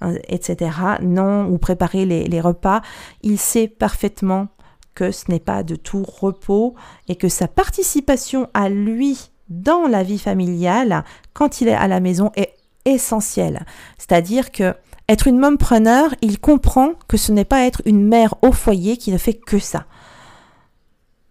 euh, 0.03 0.17
etc. 0.27 0.71
Non, 1.01 1.47
ou 1.47 1.59
préparer 1.59 2.05
les, 2.05 2.23
les 2.23 2.41
repas. 2.41 2.81
Il 3.21 3.37
sait 3.37 3.67
parfaitement 3.67 4.47
que 4.95 5.11
ce 5.11 5.29
n'est 5.29 5.39
pas 5.39 5.63
de 5.63 5.75
tout 5.75 6.03
repos 6.03 6.75
et 7.07 7.15
que 7.15 7.29
sa 7.29 7.47
participation 7.47 8.49
à 8.53 8.69
lui 8.69 9.29
dans 9.49 9.87
la 9.87 10.01
vie 10.01 10.17
familiale, 10.17 11.03
quand 11.33 11.61
il 11.61 11.67
est 11.67 11.73
à 11.73 11.87
la 11.87 11.99
maison, 11.99 12.31
est 12.35 12.55
essentielle. 12.85 13.65
C'est-à-dire 13.97 14.51
que 14.51 14.73
être 15.07 15.27
une 15.27 15.39
mompreneur, 15.39 16.15
il 16.21 16.39
comprend 16.39 16.93
que 17.07 17.17
ce 17.17 17.31
n'est 17.31 17.45
pas 17.45 17.65
être 17.65 17.81
une 17.85 18.07
mère 18.07 18.33
au 18.41 18.51
foyer 18.51 18.97
qui 18.97 19.11
ne 19.11 19.19
fait 19.19 19.35
que 19.35 19.59
ça. 19.59 19.85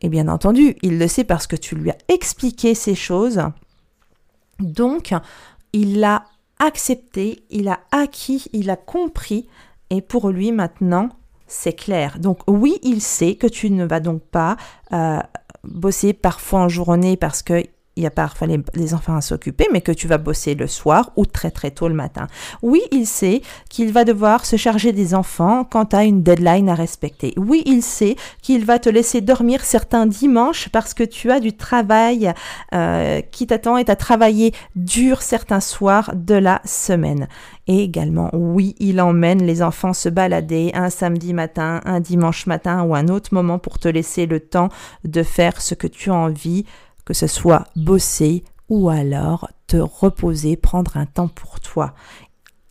Et 0.01 0.09
bien 0.09 0.29
entendu, 0.29 0.77
il 0.83 0.99
le 0.99 1.09
sait 1.09 1.25
parce 1.25 1.47
que 1.47 1.57
tu 1.57 1.75
lui 1.75 1.91
as 1.91 1.99
expliqué 2.09 2.75
ces 2.75 2.95
choses. 2.95 3.43
Donc, 4.61 5.13
il 5.73 5.99
l'a 5.99 6.27
accepté, 6.61 7.45
il 7.51 7.69
a 7.69 7.81
acquis, 7.91 8.49
il 8.53 8.71
a 8.71 8.77
compris. 8.77 9.49
Et 9.91 10.03
pour 10.03 10.29
lui, 10.29 10.53
maintenant, 10.53 11.09
c'est 11.47 11.75
clair. 11.75 12.19
Donc 12.19 12.41
oui, 12.47 12.79
il 12.83 13.01
sait 13.01 13.35
que 13.35 13.47
tu 13.47 13.71
ne 13.71 13.85
vas 13.85 14.01
donc 14.01 14.23
pas 14.23 14.57
euh, 14.93 15.19
bosser 15.65 16.13
parfois 16.13 16.61
en 16.61 16.69
journée 16.69 17.17
parce 17.17 17.43
que 17.43 17.63
il 17.97 18.03
y 18.03 18.07
a 18.07 18.11
parfois 18.11 18.49
les, 18.75 18.95
enfants 18.95 19.17
à 19.17 19.21
s'occuper, 19.21 19.67
mais 19.73 19.81
que 19.81 19.93
tu 19.93 20.09
vas 20.09 20.19
bosser 20.19 20.55
le 20.55 20.67
soir 20.67 21.13
ou 21.17 21.27
très 21.27 21.51
très 21.51 21.71
tôt 21.71 21.89
le 21.89 21.95
matin. 21.95 22.27
Oui, 22.63 22.83
il 22.91 23.07
sait 23.07 23.41
qu'il 23.71 23.93
va 23.93 24.05
devoir 24.05 24.45
se 24.45 24.57
charger 24.57 24.93
des 24.93 25.15
enfants 25.15 25.65
quand 25.65 25.87
tu 25.87 25.97
as 25.97 26.05
une 26.05 26.23
deadline 26.23 26.69
à 26.69 26.75
respecter. 26.75 27.35
Oui, 27.37 27.63
il 27.67 27.83
sait 27.83 28.17
qu'il 28.43 28.65
va 28.65 28.79
te 28.79 28.89
laisser 28.89 29.21
dormir 29.21 29.65
certains 29.65 30.07
dimanches 30.07 30.69
parce 30.71 30.93
que 30.93 31.05
tu 31.05 31.31
as 31.31 31.39
du 31.39 31.57
travail 31.57 32.33
euh, 32.75 33.21
qui 33.21 33.47
t'attend 33.47 33.77
et 33.77 33.85
tu 33.85 33.93
as 33.93 33.97
travaillé 33.97 34.53
dur 34.75 35.23
certains 35.23 35.61
soirs 35.61 36.11
de 36.15 36.35
la 36.35 36.61
semaine. 36.65 37.29
Et 37.67 37.83
également, 37.83 38.29
oui, 38.33 38.75
il 38.79 39.01
emmène 39.01 39.47
les 39.47 39.63
enfants 39.63 39.95
se 39.95 40.09
balader 40.09 40.73
un 40.75 40.91
samedi 40.91 41.33
matin, 41.33 41.81
un 41.85 42.01
dimanche 42.01 42.47
matin 42.47 42.83
ou 42.83 42.95
un 42.95 43.09
autre 43.09 43.33
moment 43.33 43.59
pour 43.59 43.79
te 43.79 43.89
laisser 43.89 44.27
le 44.27 44.41
temps 44.41 44.69
de 45.05 45.23
faire 45.23 45.63
ce 45.63 45.75
que 45.75 45.87
tu 45.87 46.11
as 46.11 46.15
envie 46.15 46.67
que 47.05 47.15
ce 47.15 47.27
soit 47.27 47.67
bosser 47.77 48.45
ou 48.69 48.89
alors 48.89 49.49
te 49.67 49.77
reposer, 49.77 50.57
prendre 50.57 50.97
un 50.97 51.07
temps 51.07 51.29
pour 51.29 51.61
toi. 51.61 51.95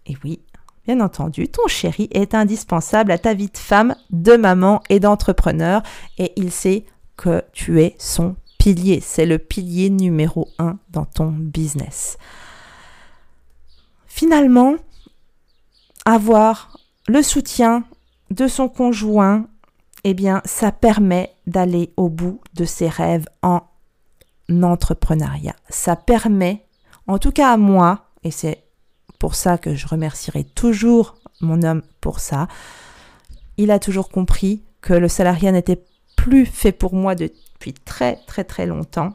Et 0.05 0.17
oui, 0.23 0.41
bien 0.85 0.99
entendu, 0.99 1.47
ton 1.47 1.67
chéri 1.67 2.09
est 2.11 2.33
indispensable 2.33 3.11
à 3.11 3.17
ta 3.17 3.33
vie 3.33 3.49
de 3.49 3.57
femme, 3.57 3.95
de 4.09 4.35
maman 4.35 4.81
et 4.89 4.99
d'entrepreneur 4.99 5.83
et 6.17 6.33
il 6.35 6.51
sait 6.51 6.85
que 7.15 7.43
tu 7.53 7.81
es 7.81 7.95
son 7.99 8.35
pilier. 8.57 8.99
C'est 9.01 9.25
le 9.25 9.37
pilier 9.37 9.89
numéro 9.89 10.49
un 10.59 10.77
dans 10.89 11.05
ton 11.05 11.27
business. 11.27 12.17
Finalement, 14.07 14.75
avoir 16.05 16.77
le 17.07 17.21
soutien 17.21 17.83
de 18.31 18.47
son 18.47 18.67
conjoint, 18.67 19.47
eh 20.03 20.13
bien, 20.13 20.41
ça 20.45 20.71
permet 20.71 21.33
d'aller 21.47 21.93
au 21.97 22.09
bout 22.09 22.41
de 22.53 22.65
ses 22.65 22.89
rêves 22.89 23.25
en 23.41 23.61
entrepreneuriat. 24.49 25.55
Ça 25.69 25.95
permet, 25.95 26.65
en 27.07 27.17
tout 27.17 27.31
cas 27.31 27.53
à 27.53 27.57
moi, 27.57 28.05
et 28.23 28.31
c'est 28.31 28.63
pour 29.19 29.35
ça 29.35 29.57
que 29.57 29.75
je 29.75 29.87
remercierai 29.87 30.43
toujours 30.43 31.15
mon 31.41 31.63
homme 31.63 31.81
pour 32.01 32.19
ça, 32.19 32.47
il 33.57 33.71
a 33.71 33.79
toujours 33.79 34.09
compris 34.09 34.63
que 34.81 34.93
le 34.93 35.07
salariat 35.07 35.51
n'était 35.51 35.83
plus 36.15 36.45
fait 36.45 36.71
pour 36.71 36.93
moi 36.93 37.15
depuis 37.15 37.73
très 37.73 38.17
très 38.27 38.43
très 38.43 38.65
longtemps, 38.65 39.13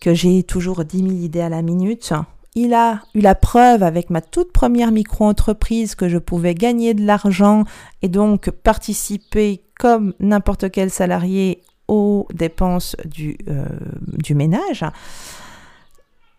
que 0.00 0.14
j'ai 0.14 0.42
toujours 0.42 0.84
10 0.84 0.98
000 0.98 1.10
idées 1.10 1.40
à 1.40 1.48
la 1.48 1.62
minute. 1.62 2.12
Il 2.54 2.74
a 2.74 3.02
eu 3.14 3.20
la 3.20 3.34
preuve 3.34 3.82
avec 3.82 4.10
ma 4.10 4.20
toute 4.20 4.52
première 4.52 4.90
micro-entreprise 4.90 5.94
que 5.94 6.08
je 6.08 6.18
pouvais 6.18 6.54
gagner 6.54 6.94
de 6.94 7.04
l'argent 7.04 7.64
et 8.02 8.08
donc 8.08 8.50
participer 8.50 9.62
comme 9.78 10.14
n'importe 10.18 10.70
quel 10.70 10.90
salarié 10.90 11.62
aux 11.88 12.28
dépenses 12.32 12.96
du, 13.04 13.38
euh, 13.48 13.66
du 14.18 14.34
ménage. 14.34 14.84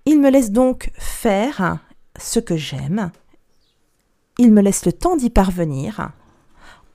Il 0.05 0.21
me 0.21 0.29
laisse 0.29 0.51
donc 0.51 0.91
faire 0.97 1.79
ce 2.17 2.39
que 2.39 2.55
j'aime. 2.55 3.11
Il 4.37 4.53
me 4.53 4.61
laisse 4.61 4.85
le 4.85 4.93
temps 4.93 5.17
d'y 5.17 5.29
parvenir. 5.29 6.11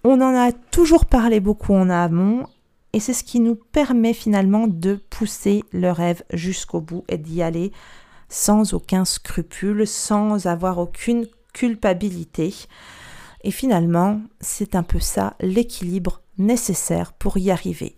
On 0.04 0.20
en 0.20 0.34
a 0.34 0.52
toujours 0.52 1.06
parlé 1.06 1.40
beaucoup 1.40 1.74
en 1.74 1.90
amont 1.90 2.46
et 2.92 3.00
c'est 3.00 3.12
ce 3.12 3.24
qui 3.24 3.40
nous 3.40 3.56
permet 3.56 4.14
finalement 4.14 4.66
de 4.68 5.00
pousser 5.10 5.64
le 5.72 5.90
rêve 5.90 6.22
jusqu'au 6.32 6.80
bout 6.80 7.04
et 7.08 7.18
d'y 7.18 7.42
aller 7.42 7.72
sans 8.28 8.72
aucun 8.72 9.04
scrupule, 9.04 9.86
sans 9.86 10.46
avoir 10.46 10.78
aucune 10.78 11.26
culpabilité. 11.52 12.54
Et 13.42 13.50
finalement, 13.50 14.20
c'est 14.40 14.74
un 14.74 14.82
peu 14.82 15.00
ça 15.00 15.34
l'équilibre 15.40 16.22
nécessaire 16.38 17.12
pour 17.12 17.36
y 17.36 17.50
arriver 17.50 17.96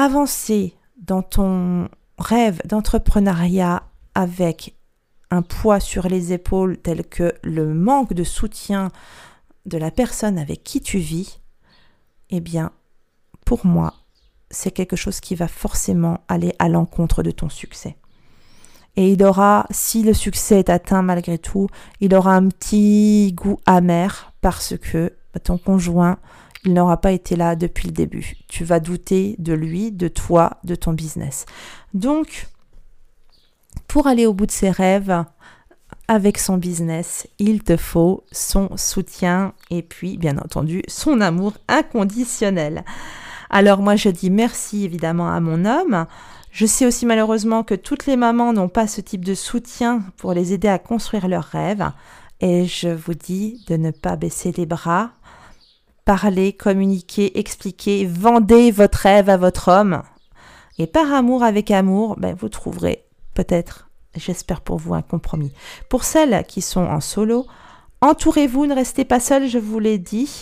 avancer 0.00 0.74
dans 0.96 1.22
ton 1.22 1.88
rêve 2.18 2.60
d'entrepreneuriat 2.64 3.82
avec 4.14 4.74
un 5.30 5.42
poids 5.42 5.78
sur 5.78 6.08
les 6.08 6.32
épaules 6.32 6.78
tel 6.78 7.04
que 7.04 7.34
le 7.42 7.74
manque 7.74 8.14
de 8.14 8.24
soutien 8.24 8.90
de 9.66 9.76
la 9.76 9.90
personne 9.90 10.38
avec 10.38 10.64
qui 10.64 10.80
tu 10.80 10.98
vis, 10.98 11.40
eh 12.30 12.40
bien, 12.40 12.72
pour 13.44 13.66
moi, 13.66 13.94
c'est 14.50 14.70
quelque 14.70 14.96
chose 14.96 15.20
qui 15.20 15.34
va 15.34 15.48
forcément 15.48 16.20
aller 16.28 16.54
à 16.58 16.68
l'encontre 16.68 17.22
de 17.22 17.30
ton 17.30 17.50
succès. 17.50 17.96
Et 18.96 19.12
il 19.12 19.22
aura, 19.22 19.66
si 19.70 20.02
le 20.02 20.14
succès 20.14 20.60
est 20.60 20.70
atteint 20.70 21.02
malgré 21.02 21.38
tout, 21.38 21.68
il 22.00 22.14
aura 22.14 22.34
un 22.34 22.48
petit 22.48 23.32
goût 23.34 23.58
amer 23.66 24.32
parce 24.40 24.76
que 24.78 25.12
ton 25.42 25.58
conjoint 25.58 26.18
il 26.64 26.74
n'aura 26.74 27.00
pas 27.00 27.12
été 27.12 27.36
là 27.36 27.56
depuis 27.56 27.88
le 27.88 27.94
début. 27.94 28.34
Tu 28.48 28.64
vas 28.64 28.80
douter 28.80 29.34
de 29.38 29.52
lui, 29.52 29.92
de 29.92 30.08
toi, 30.08 30.58
de 30.64 30.74
ton 30.74 30.92
business. 30.92 31.46
Donc, 31.94 32.48
pour 33.88 34.06
aller 34.06 34.26
au 34.26 34.34
bout 34.34 34.46
de 34.46 34.50
ses 34.50 34.70
rêves, 34.70 35.24
avec 36.06 36.38
son 36.38 36.58
business, 36.58 37.28
il 37.38 37.62
te 37.62 37.76
faut 37.76 38.24
son 38.30 38.76
soutien 38.76 39.54
et 39.70 39.82
puis, 39.82 40.18
bien 40.18 40.38
entendu, 40.38 40.82
son 40.88 41.20
amour 41.20 41.54
inconditionnel. 41.68 42.84
Alors 43.48 43.80
moi 43.80 43.96
je 43.96 44.08
dis 44.08 44.30
merci 44.30 44.84
évidemment 44.84 45.32
à 45.32 45.40
mon 45.40 45.64
homme. 45.64 46.06
Je 46.52 46.66
sais 46.66 46.86
aussi 46.86 47.06
malheureusement 47.06 47.62
que 47.62 47.74
toutes 47.74 48.06
les 48.06 48.16
mamans 48.16 48.52
n'ont 48.52 48.68
pas 48.68 48.86
ce 48.86 49.00
type 49.00 49.24
de 49.24 49.34
soutien 49.34 50.02
pour 50.16 50.34
les 50.34 50.52
aider 50.52 50.68
à 50.68 50.78
construire 50.78 51.28
leurs 51.28 51.44
rêves. 51.44 51.90
Et 52.40 52.66
je 52.66 52.88
vous 52.88 53.14
dis 53.14 53.64
de 53.68 53.76
ne 53.76 53.90
pas 53.90 54.16
baisser 54.16 54.52
les 54.52 54.66
bras. 54.66 55.10
Parlez, 56.10 56.52
communiquez, 56.52 57.38
expliquez, 57.38 58.04
vendez 58.04 58.72
votre 58.72 58.98
rêve 58.98 59.30
à 59.30 59.36
votre 59.36 59.68
homme. 59.68 60.02
Et 60.76 60.88
par 60.88 61.14
amour 61.14 61.44
avec 61.44 61.70
amour, 61.70 62.16
ben, 62.18 62.34
vous 62.34 62.48
trouverez 62.48 63.04
peut-être, 63.34 63.88
j'espère 64.16 64.60
pour 64.60 64.78
vous, 64.78 64.94
un 64.94 65.02
compromis. 65.02 65.52
Pour 65.88 66.02
celles 66.02 66.44
qui 66.48 66.62
sont 66.62 66.80
en 66.80 67.00
solo, 67.00 67.46
entourez-vous, 68.00 68.66
ne 68.66 68.74
restez 68.74 69.04
pas 69.04 69.20
seul, 69.20 69.46
je 69.46 69.58
vous 69.58 69.78
l'ai 69.78 69.98
dit. 69.98 70.40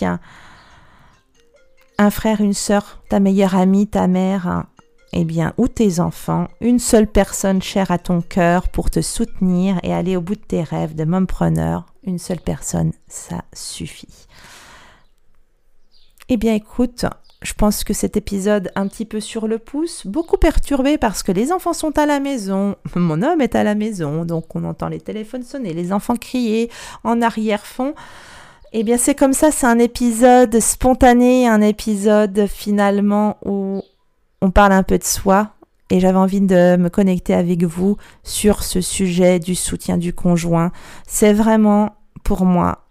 Un 1.99 2.09
frère, 2.09 2.41
une 2.41 2.55
sœur, 2.55 3.03
ta 3.07 3.19
meilleure 3.19 3.55
amie, 3.55 3.85
ta 3.85 4.07
mère, 4.07 4.65
eh 5.13 5.23
bien, 5.23 5.53
ou 5.57 5.67
tes 5.67 5.99
enfants, 5.99 6.47
une 6.61 6.79
seule 6.79 7.05
personne 7.05 7.61
chère 7.61 7.91
à 7.91 7.99
ton 7.99 8.21
cœur 8.21 8.69
pour 8.69 8.89
te 8.89 9.01
soutenir 9.01 9.79
et 9.83 9.93
aller 9.93 10.15
au 10.15 10.21
bout 10.21 10.33
de 10.33 10.41
tes 10.41 10.63
rêves 10.63 10.95
de 10.95 11.05
mompreneur, 11.05 11.85
une 12.01 12.17
seule 12.17 12.41
personne, 12.41 12.91
ça 13.07 13.43
suffit. 13.53 14.25
Eh 16.31 16.37
bien, 16.37 16.53
écoute, 16.53 17.05
je 17.41 17.53
pense 17.53 17.83
que 17.83 17.91
cet 17.91 18.15
épisode 18.15 18.71
un 18.75 18.87
petit 18.87 19.05
peu 19.05 19.19
sur 19.19 19.47
le 19.47 19.57
pouce, 19.57 20.05
beaucoup 20.05 20.37
perturbé 20.37 20.99
parce 20.99 21.23
que 21.23 21.31
les 21.31 21.51
enfants 21.51 21.73
sont 21.73 21.97
à 21.97 22.05
la 22.05 22.19
maison, 22.19 22.75
mon 22.95 23.23
homme 23.23 23.41
est 23.41 23.55
à 23.55 23.63
la 23.63 23.73
maison, 23.73 24.25
donc 24.25 24.55
on 24.55 24.63
entend 24.63 24.89
les 24.89 24.99
téléphones 24.99 25.41
sonner, 25.41 25.73
les 25.73 25.91
enfants 25.91 26.15
crier 26.15 26.69
en 27.03 27.23
arrière-fond. 27.23 27.95
Eh 28.73 28.83
bien, 28.83 28.97
c'est 28.97 29.15
comme 29.15 29.33
ça, 29.33 29.49
c'est 29.49 29.65
un 29.65 29.79
épisode 29.79 30.59
spontané, 30.59 31.47
un 31.47 31.61
épisode 31.61 32.45
finalement 32.45 33.37
où 33.43 33.81
on 34.43 34.51
parle 34.51 34.73
un 34.73 34.83
peu 34.83 34.99
de 34.99 35.03
soi 35.03 35.53
et 35.89 35.99
j'avais 35.99 36.19
envie 36.19 36.41
de 36.41 36.75
me 36.75 36.89
connecter 36.89 37.33
avec 37.33 37.63
vous 37.63 37.97
sur 38.23 38.61
ce 38.63 38.81
sujet 38.81 39.39
du 39.39 39.55
soutien 39.55 39.97
du 39.97 40.13
conjoint. 40.13 40.71
C'est 41.07 41.33
vraiment 41.33 41.95
pour 42.23 42.45
moi, 42.45 42.88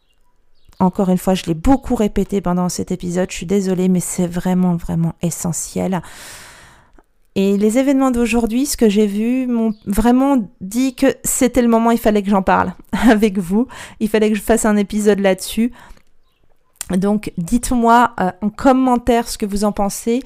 encore 0.81 1.09
une 1.09 1.19
fois, 1.19 1.35
je 1.35 1.45
l'ai 1.47 1.55
beaucoup 1.55 1.95
répété 1.95 2.41
pendant 2.41 2.69
cet 2.69 2.93
épisode, 2.93 3.31
je 3.31 3.37
suis 3.37 3.47
désolée, 3.47 3.89
mais 3.89 4.01
c'est 4.01 4.27
vraiment, 4.27 4.77
vraiment 4.77 5.15
essentiel. 5.23 6.03
Et 7.35 7.57
les 7.57 7.79
événements 7.79 8.11
d'aujourd'hui, 8.11 8.67
ce 8.67 8.77
que 8.77 8.89
j'ai 8.89 9.07
vu, 9.07 9.47
m'ont 9.47 9.73
vraiment 9.87 10.49
dit 10.61 10.95
que 10.95 11.07
c'était 11.25 11.63
le 11.63 11.69
moment, 11.69 11.91
il 11.91 11.99
fallait 11.99 12.23
que 12.23 12.31
j'en 12.31 12.43
parle 12.43 12.75
avec 13.11 13.39
vous, 13.39 13.67
il 14.01 14.09
fallait 14.09 14.31
que 14.31 14.37
je 14.37 14.43
fasse 14.43 14.65
un 14.65 14.77
épisode 14.77 15.21
là-dessus. 15.21 15.73
Donc 16.91 17.33
dites-moi 17.37 18.15
euh, 18.21 18.31
en 18.41 18.49
commentaire 18.49 19.29
ce 19.29 19.37
que 19.37 19.47
vous 19.47 19.65
en 19.65 19.73
pensez. 19.73 20.23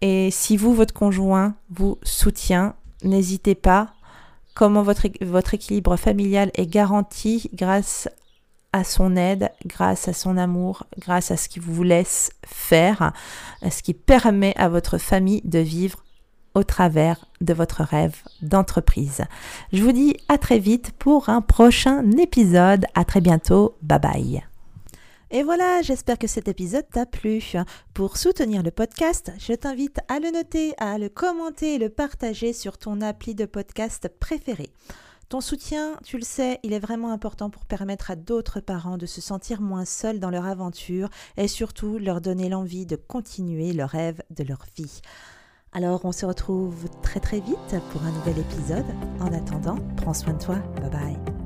Et 0.00 0.30
si 0.30 0.56
vous, 0.56 0.74
votre 0.74 0.92
conjoint, 0.92 1.54
vous 1.70 1.98
soutient, 2.02 2.74
n'hésitez 3.02 3.54
pas. 3.54 3.94
Comment 4.54 4.82
votre, 4.82 5.08
votre 5.22 5.54
équilibre 5.54 5.96
familial 5.96 6.50
est 6.54 6.66
garanti 6.66 7.50
grâce 7.54 8.08
à 8.74 8.82
son 8.82 9.14
aide, 9.14 9.52
grâce 9.64 10.08
à 10.08 10.12
son 10.12 10.36
amour, 10.36 10.84
grâce 10.98 11.30
à 11.30 11.36
ce 11.36 11.48
qu'il 11.48 11.62
vous 11.62 11.84
laisse 11.84 12.32
faire, 12.44 13.12
ce 13.62 13.82
qui 13.84 13.94
permet 13.94 14.52
à 14.56 14.68
votre 14.68 14.98
famille 14.98 15.42
de 15.44 15.60
vivre 15.60 16.02
au 16.54 16.64
travers 16.64 17.24
de 17.40 17.54
votre 17.54 17.84
rêve 17.84 18.16
d'entreprise. 18.42 19.22
Je 19.72 19.80
vous 19.80 19.92
dis 19.92 20.16
à 20.28 20.38
très 20.38 20.58
vite 20.58 20.90
pour 20.98 21.28
un 21.28 21.40
prochain 21.40 22.10
épisode. 22.18 22.84
À 22.96 23.04
très 23.04 23.20
bientôt. 23.20 23.76
Bye 23.80 24.00
bye. 24.00 24.44
Et 25.30 25.44
voilà, 25.44 25.80
j'espère 25.82 26.18
que 26.18 26.26
cet 26.26 26.48
épisode 26.48 26.88
t'a 26.90 27.06
plu. 27.06 27.40
Pour 27.92 28.16
soutenir 28.16 28.64
le 28.64 28.72
podcast, 28.72 29.30
je 29.38 29.52
t'invite 29.52 30.00
à 30.08 30.18
le 30.18 30.32
noter, 30.32 30.74
à 30.78 30.98
le 30.98 31.08
commenter 31.08 31.74
et 31.74 31.78
le 31.78 31.90
partager 31.90 32.52
sur 32.52 32.76
ton 32.76 33.00
appli 33.02 33.36
de 33.36 33.44
podcast 33.44 34.08
préféré. 34.18 34.70
Ton 35.28 35.40
soutien, 35.40 35.96
tu 36.04 36.16
le 36.18 36.24
sais, 36.24 36.60
il 36.62 36.72
est 36.72 36.78
vraiment 36.78 37.10
important 37.10 37.50
pour 37.50 37.64
permettre 37.64 38.10
à 38.10 38.16
d'autres 38.16 38.60
parents 38.60 38.98
de 38.98 39.06
se 39.06 39.20
sentir 39.20 39.60
moins 39.60 39.84
seuls 39.84 40.20
dans 40.20 40.30
leur 40.30 40.46
aventure 40.46 41.08
et 41.36 41.48
surtout 41.48 41.98
leur 41.98 42.20
donner 42.20 42.48
l'envie 42.48 42.86
de 42.86 42.96
continuer 42.96 43.72
le 43.72 43.84
rêve 43.84 44.22
de 44.30 44.44
leur 44.44 44.64
vie. 44.76 45.00
Alors 45.72 46.04
on 46.04 46.12
se 46.12 46.24
retrouve 46.24 46.88
très 47.02 47.20
très 47.20 47.40
vite 47.40 47.76
pour 47.90 48.02
un 48.04 48.12
nouvel 48.12 48.38
épisode. 48.38 48.86
En 49.20 49.32
attendant, 49.32 49.76
prends 49.96 50.14
soin 50.14 50.34
de 50.34 50.42
toi. 50.42 50.56
Bye 50.80 50.90
bye. 50.90 51.43